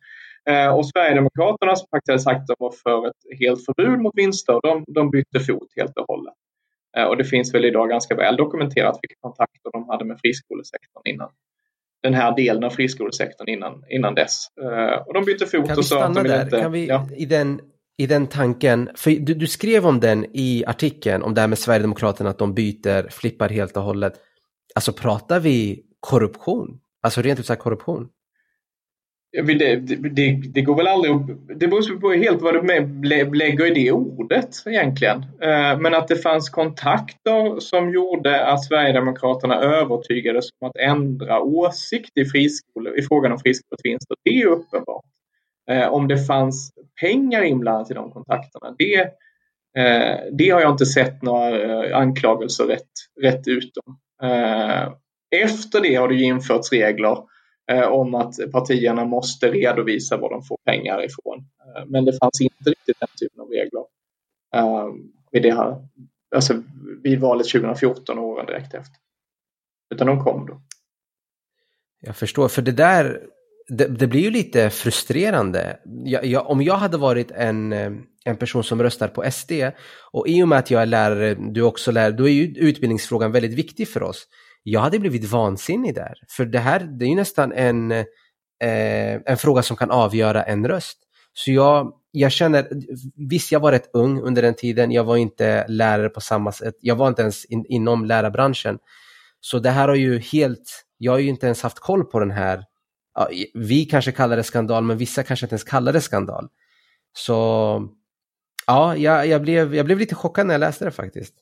[0.49, 4.13] Eh, och Sverigedemokraterna som faktiskt hade sagt att de var för ett helt förbud mot
[4.15, 6.33] vinster, de, de bytte fot helt och hållet.
[6.97, 11.01] Eh, och det finns väl idag ganska väl dokumenterat vilka kontakter de hade med friskolesektorn
[11.05, 11.29] innan.
[12.03, 14.47] Den här delen av friskolesektorn innan, innan dess.
[14.61, 16.43] Eh, och de bytte fot kan och sa att de där?
[16.43, 16.61] inte...
[16.61, 17.07] Kan vi, ja.
[17.17, 17.61] i, den,
[17.97, 21.59] I den tanken, för du, du, skrev om den i artikeln, om det här med
[21.59, 24.13] Sverigedemokraterna, att de byter, flippar helt och hållet.
[24.75, 26.79] Alltså pratar vi korruption?
[27.01, 28.09] Alltså rent ut sagt korruption?
[29.31, 29.75] Det,
[30.09, 31.21] det, det, går väl aldrig upp.
[31.55, 35.17] Det beror på helt vad du lägger i det ordet egentligen.
[35.17, 42.17] Eh, men att det fanns kontakter som gjorde att Sverigedemokraterna övertygades om att ändra åsikt
[42.17, 45.05] i, friskolor, i frågan om friskolevinster, det är uppenbart.
[45.71, 48.99] Eh, om det fanns pengar inblandat i de kontakterna, det,
[49.81, 53.97] eh, det har jag inte sett några anklagelser rätt, rätt ut om.
[55.35, 57.17] Efter det har det införts regler
[57.71, 61.37] Eh, om att partierna måste redovisa var de får pengar ifrån.
[61.37, 63.85] Eh, men det fanns inte riktigt den typen av regler
[64.55, 65.87] ehm, vid, det här,
[66.35, 66.63] alltså
[67.03, 68.95] vid valet 2014 och åren direkt efter.
[69.93, 70.61] Utan de kom då.
[71.99, 73.21] Jag förstår, för det där
[73.67, 75.79] det, det blir ju lite frustrerande.
[76.05, 77.91] Jag, jag, om jag hade varit en, eh,
[78.25, 79.51] en person som röstar på SD
[80.11, 83.31] och i och med att jag är lärare, du också lärare, då är ju utbildningsfrågan
[83.31, 84.27] väldigt viktig för oss
[84.69, 86.13] jag hade blivit vansinnig där.
[86.29, 88.05] För det här det är ju nästan en, eh,
[89.25, 90.97] en fråga som kan avgöra en röst.
[91.33, 92.67] Så jag, jag känner,
[93.29, 96.75] visst jag var rätt ung under den tiden, jag var inte lärare på samma sätt,
[96.79, 98.79] jag var inte ens in, inom lärarbranschen.
[99.39, 102.31] Så det här har ju helt, jag har ju inte ens haft koll på den
[102.31, 102.63] här,
[103.15, 106.47] ja, vi kanske kallar det skandal, men vissa kanske inte ens kallar det skandal.
[107.13, 107.89] Så
[108.67, 111.33] ja, jag, jag, blev, jag blev lite chockad när jag läste det faktiskt.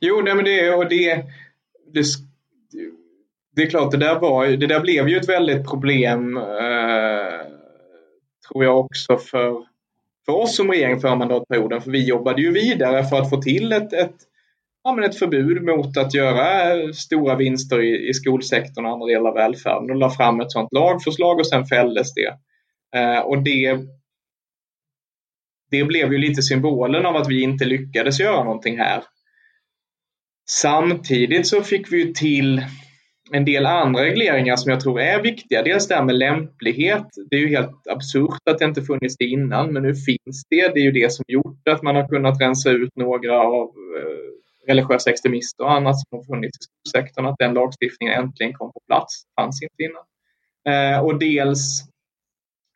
[0.00, 1.24] Jo, nej, men det, och det,
[1.94, 2.04] det,
[3.56, 7.46] det är klart, det där, var, det där blev ju ett väldigt problem eh,
[8.48, 9.66] tror jag också för,
[10.26, 11.80] för oss som regering förra mandatperioden.
[11.80, 14.16] För vi jobbade ju vidare för att få till ett, ett,
[14.84, 19.30] ja, men ett förbud mot att göra stora vinster i, i skolsektorn och andra delar
[19.30, 19.90] av välfärden.
[19.90, 22.34] Och la fram ett sådant lagförslag och sen fälldes det.
[22.98, 23.78] Eh, och det
[25.72, 29.02] det blev ju lite symbolen av att vi inte lyckades göra någonting här.
[30.50, 32.64] Samtidigt så fick vi ju till
[33.32, 35.62] en del andra regleringar som jag tror är viktiga.
[35.62, 37.06] Dels det här med lämplighet.
[37.30, 40.74] Det är ju helt absurt att det inte funnits det innan, men nu finns det.
[40.74, 44.68] Det är ju det som gjort att man har kunnat rensa ut några av eh,
[44.68, 47.26] religiösa extremister och annat som har funnits i skolsektorn.
[47.26, 49.24] Att den lagstiftningen äntligen kom på plats.
[49.24, 50.04] Det fanns inte innan.
[50.68, 51.82] Eh, och dels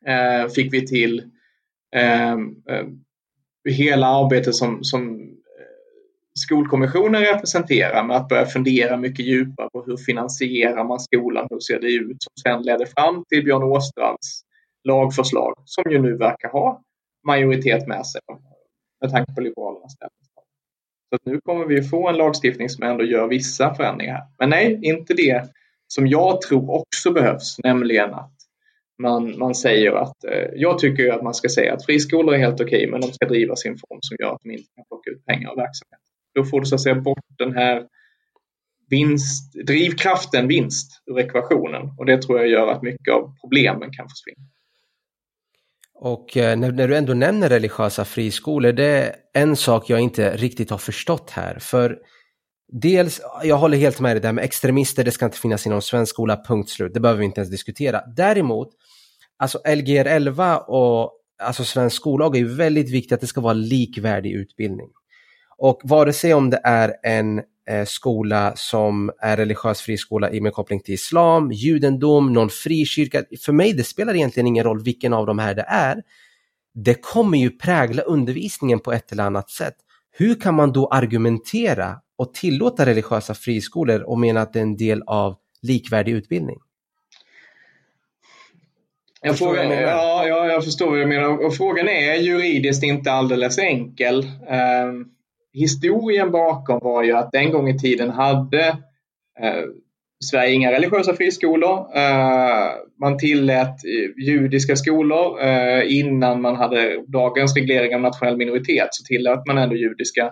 [0.07, 1.22] eh, fick vi till
[1.96, 2.87] eh, eh,
[3.68, 5.31] hela arbetet som, som
[6.38, 11.81] Skolkommissionen representerar med att börja fundera mycket djupare på hur finansierar man skolan, hur ser
[11.81, 14.42] det ut, som sedan ledde fram till Björn Åstrands
[14.85, 16.83] lagförslag som ju nu verkar ha
[17.27, 18.20] majoritet med sig
[19.01, 20.51] med tanke på Liberalernas ställningstagande.
[21.11, 24.22] Så nu kommer vi få en lagstiftning som ändå gör vissa förändringar.
[24.38, 25.44] Men nej, inte det
[25.88, 28.33] som jag tror också behövs, nämligen att
[29.03, 32.61] man, man säger att, eh, jag tycker att man ska säga att friskolor är helt
[32.61, 35.11] okej, okay, men de ska driva sin form som gör att de inte kan plocka
[35.11, 36.07] ut pengar av verksamheten.
[36.37, 37.83] Då får du så att säga bort den här
[38.90, 44.09] vinst, drivkraften vinst ur ekvationen och det tror jag gör att mycket av problemen kan
[44.09, 44.49] försvinna.
[45.99, 50.37] Och eh, när, när, du ändå nämner religiösa friskolor, det är en sak jag inte
[50.37, 51.59] riktigt har förstått här.
[51.59, 51.99] För
[52.72, 56.11] dels, jag håller helt med dig, där med extremister, det ska inte finnas inom svensk
[56.11, 56.94] skola, punkt slut.
[56.94, 58.03] Det behöver vi inte ens diskutera.
[58.16, 58.68] Däremot,
[59.38, 63.53] alltså Lgr 11 och alltså svensk skollag är ju väldigt viktigt att det ska vara
[63.53, 64.88] likvärdig utbildning.
[65.59, 70.81] Och vare sig om det är en eh, skola som är religiös friskola med koppling
[70.81, 73.25] till islam, judendom, någon frikyrka.
[73.45, 76.03] För mig det spelar egentligen ingen roll vilken av de här det är.
[76.75, 79.75] Det kommer ju prägla undervisningen på ett eller annat sätt.
[80.19, 84.77] Hur kan man då argumentera och tillåta religiösa friskolor och mena att det är en
[84.77, 86.57] del av likvärdig utbildning?
[89.21, 91.47] Jag frågar, ja, ja, jag förstår vad du menar.
[91.47, 94.19] Och frågan är juridiskt inte alldeles enkel.
[94.19, 95.15] Um,
[95.57, 98.69] historien bakom var ju att en gång i tiden hade
[99.40, 99.64] eh,
[100.25, 101.97] Sverige inga religiösa friskolor.
[101.97, 105.40] Eh, man tillät eh, judiska skolor.
[105.40, 110.25] Eh, innan man hade dagens reglering av nationell minoritet så tillät man ändå judiska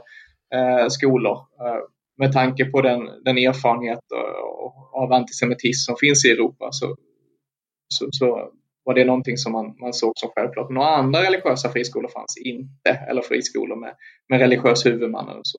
[0.55, 1.37] eh, skolor.
[1.37, 1.81] Eh,
[2.19, 6.97] med tanke på den, den erfarenhet eh, av antisemitism som finns i Europa så,
[7.89, 8.51] så, så
[8.85, 10.71] var det någonting som man, man såg som självklart.
[10.71, 13.95] Några andra religiösa friskolor fanns inte, eller friskolor med,
[14.29, 15.29] med religiös huvudman.
[15.29, 15.59] Eller så.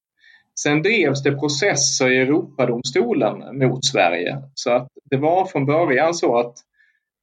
[0.60, 4.38] Sen drevs det processer i Europadomstolen mot Sverige.
[4.54, 6.54] Så att det var från början så att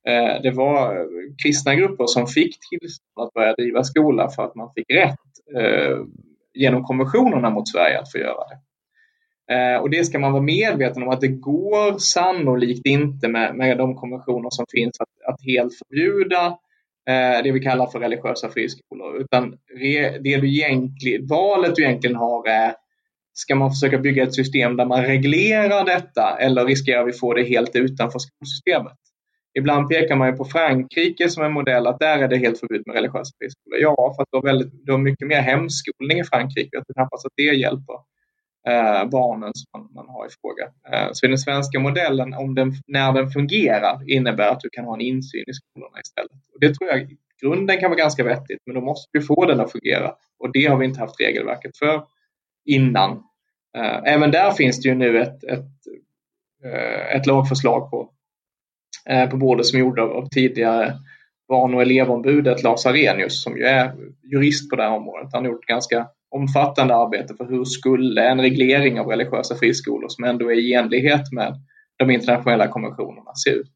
[0.08, 1.06] eh, det var
[1.42, 5.18] kristna grupper som fick tillstånd att börja driva skola för att man fick rätt
[5.56, 5.98] eh,
[6.54, 8.58] genom konventionerna mot Sverige att få göra det.
[9.50, 13.78] Eh, och det ska man vara medveten om att det går sannolikt inte med, med
[13.78, 16.46] de konventioner som finns att, att helt förbjuda
[17.08, 19.16] eh, det vi kallar för religiösa friskolor.
[19.20, 19.54] Utan
[20.22, 22.74] det du egentligen, valet du egentligen har är
[23.34, 27.44] Ska man försöka bygga ett system där man reglerar detta eller riskerar vi få det
[27.44, 28.98] helt utanför skolsystemet?
[29.58, 32.82] Ibland pekar man ju på Frankrike som en modell att där är det helt förbud
[32.86, 33.78] med religiösa friskolor.
[33.80, 36.68] Ja, för att du har, väldigt, du har mycket mer hemskolning i Frankrike.
[36.72, 37.94] Jag tror knappast att det hjälper
[38.68, 40.64] Eh, barnen som man, man, har i fråga.
[40.92, 44.94] Eh, så den svenska modellen, om den, när den fungerar, innebär att du kan ha
[44.94, 46.32] en insyn i skolorna istället.
[46.54, 49.60] Och det tror jag grunden kan vara ganska vettigt, men då måste vi få den
[49.60, 50.14] att fungera.
[50.38, 52.02] Och det har vi inte haft regelverket för
[52.64, 53.10] innan.
[53.76, 55.70] Eh, även där finns det ju nu ett, ett,
[56.64, 58.10] eh, ett lagförslag på,
[59.06, 60.94] eh, på bordet som är gjort av, av tidigare
[61.48, 65.30] barn och elevombudet Lars Arrhenius som ju är jurist på det här området.
[65.32, 70.24] Han har gjort ganska omfattande arbete för hur skulle en reglering av religiösa friskolor som
[70.24, 71.54] ändå är i enlighet med
[71.96, 73.72] de internationella konventionerna se ut.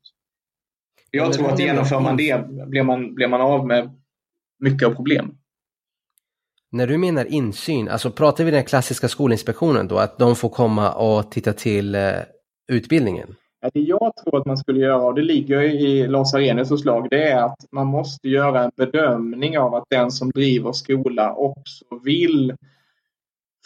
[1.10, 3.90] Jag tror att genomför man det blir man, blir man av med
[4.58, 5.38] mycket av problemen.
[6.72, 10.92] När du menar insyn, alltså pratar vi den klassiska Skolinspektionen då, att de får komma
[10.92, 12.12] och titta till eh,
[12.72, 13.34] utbildningen?
[13.74, 17.22] Det jag tror att man skulle göra, och det ligger i Lars Arrhenius förslag, det
[17.30, 22.54] är att man måste göra en bedömning av att den som driver skola också vill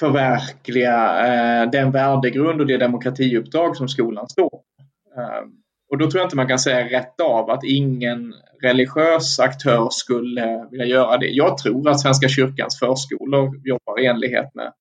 [0.01, 4.61] förverkliga eh, den värdegrund och det demokratiuppdrag som skolan står
[5.17, 5.49] eh,
[5.91, 10.67] Och då tror jag inte man kan säga rätt av att ingen religiös aktör skulle
[10.71, 11.29] vilja göra det.
[11.29, 14.73] Jag tror att Svenska kyrkans förskolor jobbar i enlighet med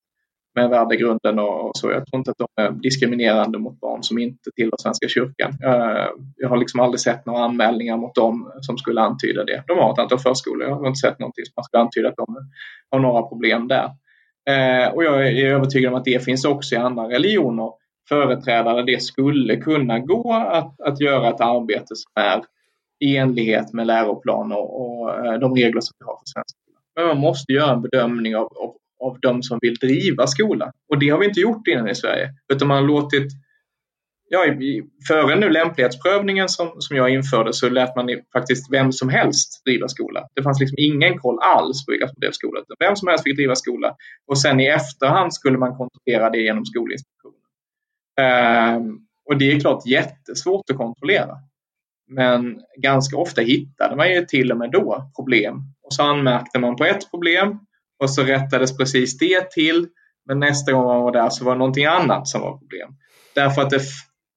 [0.59, 1.91] med värdegrunden och, så.
[1.91, 5.51] Jag tror inte att de är diskriminerande mot barn som inte tillhör Svenska kyrkan.
[5.63, 9.63] Eh, jag har liksom aldrig sett några anmälningar mot dem som skulle antyda det.
[9.67, 10.67] De har ett antal förskolor.
[10.67, 12.37] Jag har inte sett någonting som skulle antyda att de
[12.91, 13.89] har några problem där.
[14.49, 17.71] Eh, och jag är övertygad om att det finns också i andra religioner
[18.09, 22.41] företrädare det skulle kunna gå att, att göra ett arbete som är
[22.99, 26.79] i enlighet med läroplan och, och eh, de regler som vi har för svensk skola.
[26.95, 30.71] Men man måste göra en bedömning av, av av de som vill driva skola.
[30.89, 33.31] Och det har vi inte gjort innan i Sverige, utan man har låtit
[34.31, 34.45] Ja,
[35.07, 39.87] före nu lämplighetsprövningen som, som jag införde så lät man faktiskt vem som helst driva
[39.87, 40.27] skola.
[40.35, 42.61] Det fanns liksom ingen koll alls på vilka som drev skola.
[42.79, 43.95] Vem som helst fick driva skola
[44.27, 47.39] och sen i efterhand skulle man kontrollera det genom Skolinspektionen.
[48.21, 48.97] Ehm,
[49.29, 51.35] och det är klart jättesvårt att kontrollera.
[52.07, 55.55] Men ganska ofta hittade man ju till och med då problem.
[55.83, 57.59] Och så anmärkte man på ett problem
[57.99, 59.87] och så rättades precis det till.
[60.25, 62.89] Men nästa gång man var där så var det någonting annat som var problem.
[63.35, 63.81] Därför att, det,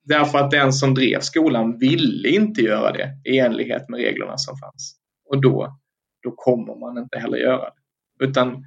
[0.04, 4.56] därför att den som drev skolan ville inte göra det i enlighet med reglerna som
[4.58, 4.96] fanns.
[5.30, 5.78] Och då,
[6.22, 8.24] då kommer man inte heller göra det.
[8.24, 8.64] Utan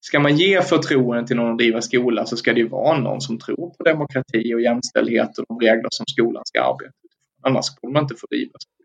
[0.00, 3.38] ska man ge förtroende till någon att driva skola så ska det vara någon som
[3.38, 6.92] tror på demokrati och jämställdhet och de regler som skolan ska arbeta
[7.42, 8.79] Annars kommer man inte få driva skola.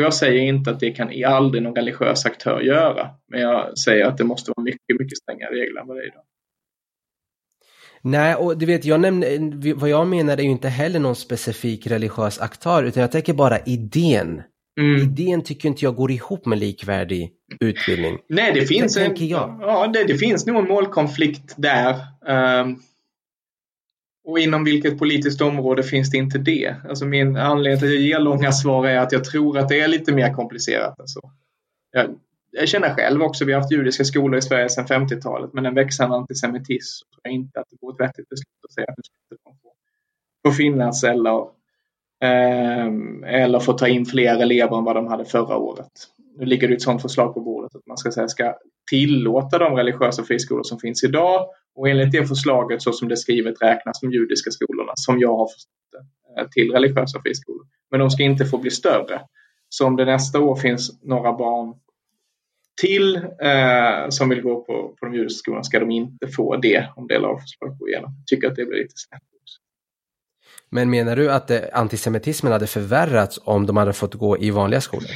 [0.00, 4.04] Och jag säger inte att det kan aldrig någon religiös aktör göra, men jag säger
[4.04, 6.22] att det måste vara mycket, mycket strängare regler än vad det är idag.
[8.02, 9.38] Nej, och du vet, jag nämnde,
[9.74, 13.58] vad jag menar är ju inte heller någon specifik religiös aktör, utan jag tänker bara
[13.58, 14.42] idén.
[14.80, 15.00] Mm.
[15.02, 17.30] Idén tycker inte jag går ihop med likvärdig
[17.60, 18.18] utbildning.
[18.28, 21.94] Nej, det finns, en, ja, det, det, finns nog en målkonflikt där.
[22.60, 22.82] Um,
[24.24, 26.76] och inom vilket politiskt område finns det inte det?
[26.88, 29.80] Alltså min anledning till att jag ger långa svar är att jag tror att det
[29.80, 31.32] är lite mer komplicerat än så.
[31.92, 32.06] Jag,
[32.50, 35.74] jag känner själv också, vi har haft judiska skolor i Sverige sedan 50-talet, men en
[35.74, 39.02] växande antisemitism tror jag inte att det vore ett vettigt beslut att säga att nu
[39.02, 39.72] ska inte få,
[40.48, 41.40] få finnas eller,
[42.22, 42.86] eh,
[43.42, 45.92] eller få ta in fler elever än vad de hade förra året.
[46.38, 48.54] Nu ligger det ett sådant förslag på bordet att man ska, säga, ska
[48.90, 53.16] tillåta de religiösa friskolor som finns idag och enligt det förslaget så som det är
[53.16, 57.66] skrivet räknas de judiska skolorna som jag har förstått det, eh, till religiösa friskolor.
[57.90, 59.20] Men de ska inte få bli större.
[59.68, 61.74] Så om det nästa år finns några barn
[62.80, 66.88] till eh, som vill gå på, på de judiska skolorna ska de inte få det
[66.96, 68.14] om det lagförslaget går igenom.
[68.18, 69.22] Jag tycker att det blir lite snett.
[70.72, 74.80] Men menar du att eh, antisemitismen hade förvärrats om de hade fått gå i vanliga
[74.80, 75.10] skolor?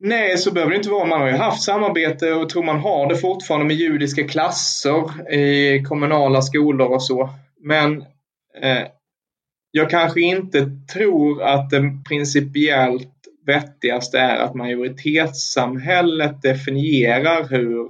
[0.00, 1.06] Nej, så behöver det inte vara.
[1.06, 5.82] Man har ju haft samarbete och tror man har det fortfarande med judiska klasser i
[5.82, 7.30] kommunala skolor och så.
[7.60, 8.00] Men
[8.62, 8.86] eh,
[9.70, 13.14] jag kanske inte tror att det principiellt
[13.46, 17.86] vettigaste är att majoritetssamhället definierar hur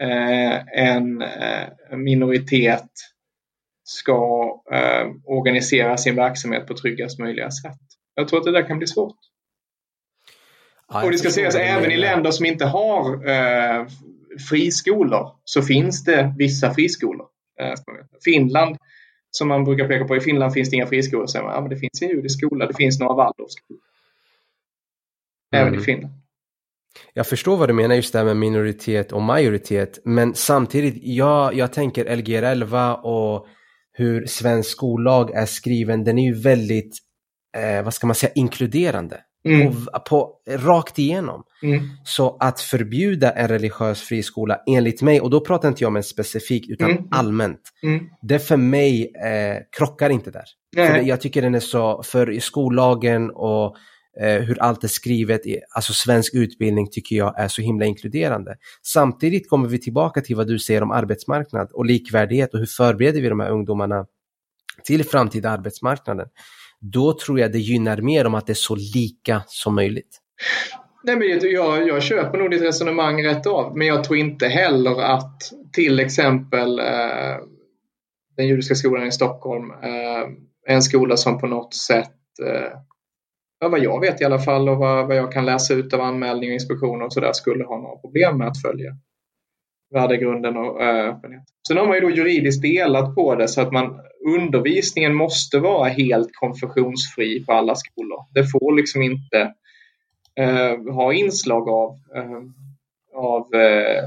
[0.00, 2.90] eh, en eh, minoritet
[3.84, 7.80] ska eh, organisera sin verksamhet på tryggast möjliga sätt.
[8.14, 9.18] Jag tror att det där kan bli svårt.
[10.92, 13.86] Ja, och det ska sägas även i länder som inte har eh,
[14.48, 17.26] friskolor så finns det vissa friskolor.
[17.60, 17.74] Eh,
[18.24, 18.76] Finland,
[19.30, 21.26] som man brukar peka på, i Finland finns det inga friskolor.
[21.26, 23.80] Så man, ja, men det finns en judisk skola, det finns några Waldorfskolor.
[25.54, 25.80] Även mm.
[25.80, 26.14] i Finland.
[27.12, 31.54] Jag förstår vad du menar just det här med minoritet och majoritet, men samtidigt, jag,
[31.54, 33.46] jag tänker Lgr 11 och
[33.92, 36.98] hur svensk skollag är skriven, den är ju väldigt,
[37.56, 39.20] eh, vad ska man säga, inkluderande.
[39.44, 39.72] Mm.
[39.72, 41.42] På, på, rakt igenom.
[41.62, 41.80] Mm.
[42.04, 46.02] Så att förbjuda en religiös friskola enligt mig, och då pratar inte jag om en
[46.02, 47.04] specifik utan mm.
[47.10, 47.60] allmänt.
[47.82, 48.06] Mm.
[48.22, 50.44] Det för mig eh, krockar inte där.
[50.76, 53.76] För jag tycker den är så, för skollagen och
[54.20, 55.40] eh, hur allt är skrivet,
[55.74, 58.56] alltså svensk utbildning tycker jag är så himla inkluderande.
[58.82, 63.20] Samtidigt kommer vi tillbaka till vad du säger om arbetsmarknad och likvärdighet och hur förbereder
[63.20, 64.06] vi de här ungdomarna
[64.84, 66.28] till framtida arbetsmarknaden
[66.82, 70.18] då tror jag det gynnar mer om att det är så lika som möjligt.
[71.04, 75.00] Nej, men jag, jag köper nog ditt resonemang rätt av, men jag tror inte heller
[75.00, 77.36] att till exempel eh,
[78.36, 80.22] den judiska skolan i Stockholm eh,
[80.66, 82.16] är en skola som på något sätt,
[82.46, 86.00] eh, vad jag vet i alla fall och vad, vad jag kan läsa ut av
[86.00, 88.96] anmälningar och inspektioner och sådär, skulle ha några problem med att följa
[89.92, 91.42] värdegrunden och eh, öppenhet.
[91.68, 94.00] Sen har man ju då juridiskt delat på det så att man,
[94.36, 98.18] undervisningen måste vara helt konfessionsfri på alla skolor.
[98.34, 99.52] Det får liksom inte
[100.40, 102.42] eh, ha inslag av, eh,
[103.14, 104.02] av eh,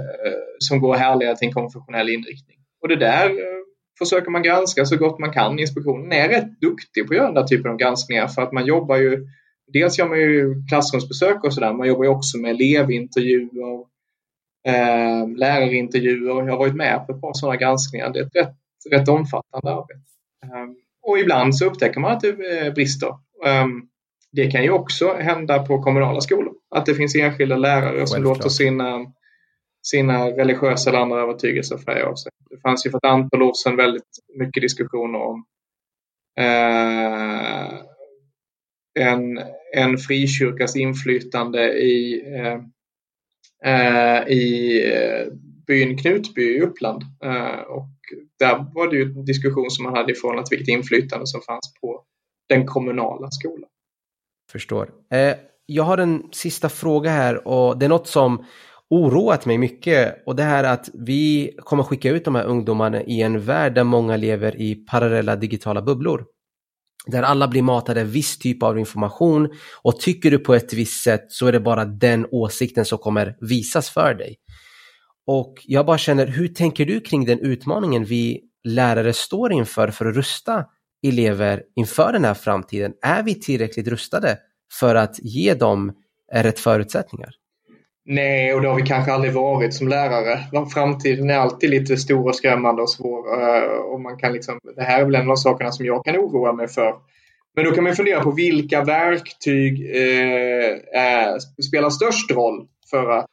[0.59, 2.57] som går att härleda till en konfessionell inriktning.
[2.81, 3.61] Och det där eh,
[3.99, 5.59] försöker man granska så gott man kan.
[5.59, 8.65] Inspektionen är rätt duktig på att göra den där typen av granskningar för att man
[8.65, 9.27] jobbar ju
[9.67, 13.85] Dels gör man ju klassrumsbesök och sådär, man jobbar ju också med elevintervjuer
[14.65, 16.45] eh, lärarintervjuer.
[16.45, 18.13] Jag har varit med på ett par sådana granskningar.
[18.13, 18.55] Det är ett rätt,
[18.91, 20.01] rätt omfattande arbete.
[20.43, 20.69] Eh,
[21.01, 23.09] och ibland så upptäcker man att det brister.
[23.45, 23.65] Eh,
[24.31, 26.53] det kan ju också hända på kommunala skolor.
[26.75, 29.05] Att det finns enskilda lärare som låter sina,
[29.83, 32.31] sina religiösa eller andra övertygelser färga av sig.
[32.49, 34.03] Det fanns ju för ett antal år sedan väldigt
[34.39, 35.45] mycket diskussioner om
[36.39, 37.79] eh,
[38.99, 39.39] en,
[39.75, 42.61] en frikyrkas inflytande i eh, Eh,
[43.65, 45.33] Eh, i eh,
[45.67, 47.01] byn Knutby i Uppland.
[47.23, 47.89] Eh, och
[48.39, 51.41] där var det ju en diskussion som man hade i förhållande till vilket inflytande som
[51.41, 52.03] fanns på
[52.49, 53.69] den kommunala skolan.
[54.51, 54.89] Förstår.
[55.11, 55.35] Eh,
[55.65, 58.45] jag har en sista fråga här och det är något som
[58.89, 63.21] oroat mig mycket och det här att vi kommer skicka ut de här ungdomarna i
[63.21, 66.25] en värld där många lever i parallella digitala bubblor
[67.07, 69.49] där alla blir matade viss typ av information
[69.81, 73.37] och tycker du på ett visst sätt så är det bara den åsikten som kommer
[73.41, 74.35] visas för dig.
[75.27, 80.05] Och jag bara känner, hur tänker du kring den utmaningen vi lärare står inför för
[80.05, 80.65] att rusta
[81.07, 82.93] elever inför den här framtiden?
[83.01, 84.37] Är vi tillräckligt rustade
[84.79, 85.93] för att ge dem
[86.33, 87.29] rätt förutsättningar?
[88.07, 90.65] Nej, och det har vi kanske aldrig varit som lärare.
[90.73, 93.41] Framtiden är alltid lite stor och skrämmande och svår.
[93.41, 96.17] Eh, och man kan liksom, det här är väl en av sakerna som jag kan
[96.17, 96.95] oroa mig för.
[97.55, 103.29] Men då kan man fundera på vilka verktyg eh, är, spelar störst roll för att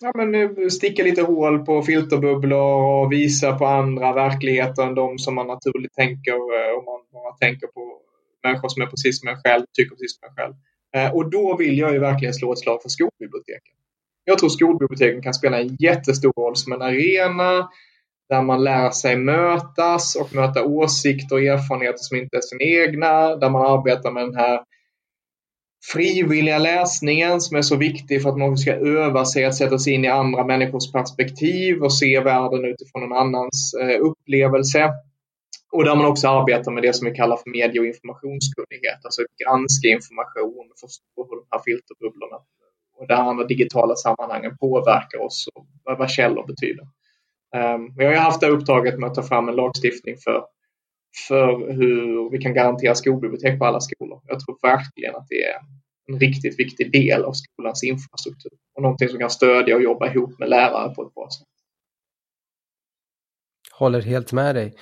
[0.00, 5.18] ja, men, eh, sticka lite hål på filterbubblor och visa på andra verkligheter än de
[5.18, 7.98] som man naturligt tänker eh, om man bara tänker på
[8.42, 10.54] människor som är precis som en själv, tycker precis som en själv.
[10.94, 13.74] Eh, och då vill jag ju verkligen slå ett slag för skolbiblioteken.
[14.24, 17.68] Jag tror skolbiblioteken kan spela en jättestor roll som en arena
[18.28, 23.36] där man lär sig mötas och möta åsikter och erfarenheter som inte är sina egna,
[23.36, 24.60] där man arbetar med den här
[25.92, 29.92] frivilliga läsningen som är så viktig för att man ska öva sig att sätta sig
[29.92, 34.92] in i andra människors perspektiv och se världen utifrån någon annans eh, upplevelse.
[35.74, 39.22] Och där man också arbetar med det som vi kallar för medie och informationskunnighet, alltså
[39.42, 42.36] granska information, förstå hur de här filterbubblorna
[42.96, 45.66] och det andra digitala sammanhangen påverkar oss och
[45.98, 46.84] vad källor betyder.
[47.56, 50.44] Um, jag har haft det uppdraget med att ta fram en lagstiftning för,
[51.28, 54.20] för hur vi kan garantera skolbibliotek på alla skolor.
[54.26, 55.58] Jag tror verkligen att det är
[56.08, 60.38] en riktigt viktig del av skolans infrastruktur och någonting som kan stödja och jobba ihop
[60.38, 61.48] med lärare på ett bra sätt.
[63.72, 64.74] Håller helt med dig.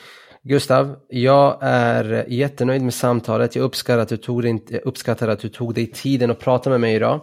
[0.44, 3.56] Gustav, jag är jättenöjd med samtalet.
[3.56, 6.80] Jag uppskattar att du tog dig, uppskattar att du tog dig tiden att prata med
[6.80, 7.20] mig idag.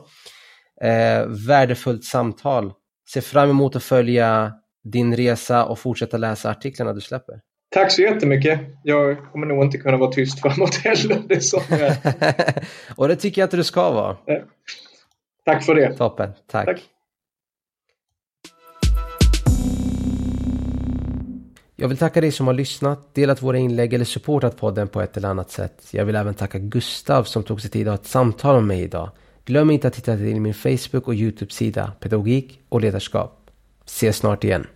[0.81, 2.73] Eh, värdefullt samtal.
[3.13, 4.53] Ser fram emot att följa
[4.83, 7.39] din resa och fortsätta läsa artiklarna du släpper.
[7.71, 8.59] Tack så jättemycket.
[8.83, 11.21] Jag kommer nog inte kunna vara tyst framåt heller.
[11.27, 11.61] Det som
[12.95, 14.17] och det tycker jag att du ska vara.
[15.45, 15.93] Tack för det.
[15.93, 16.65] Toppen, tack.
[16.65, 16.81] tack.
[21.81, 25.17] Jag vill tacka dig som har lyssnat, delat våra inlägg eller supportat podden på ett
[25.17, 25.87] eller annat sätt.
[25.91, 28.81] Jag vill även tacka Gustav som tog sig tid att ha ett samtal med mig
[28.81, 29.09] idag.
[29.45, 33.49] Glöm inte att titta till min Facebook och YouTube-sida Pedagogik och ledarskap.
[33.85, 34.67] Ses snart igen.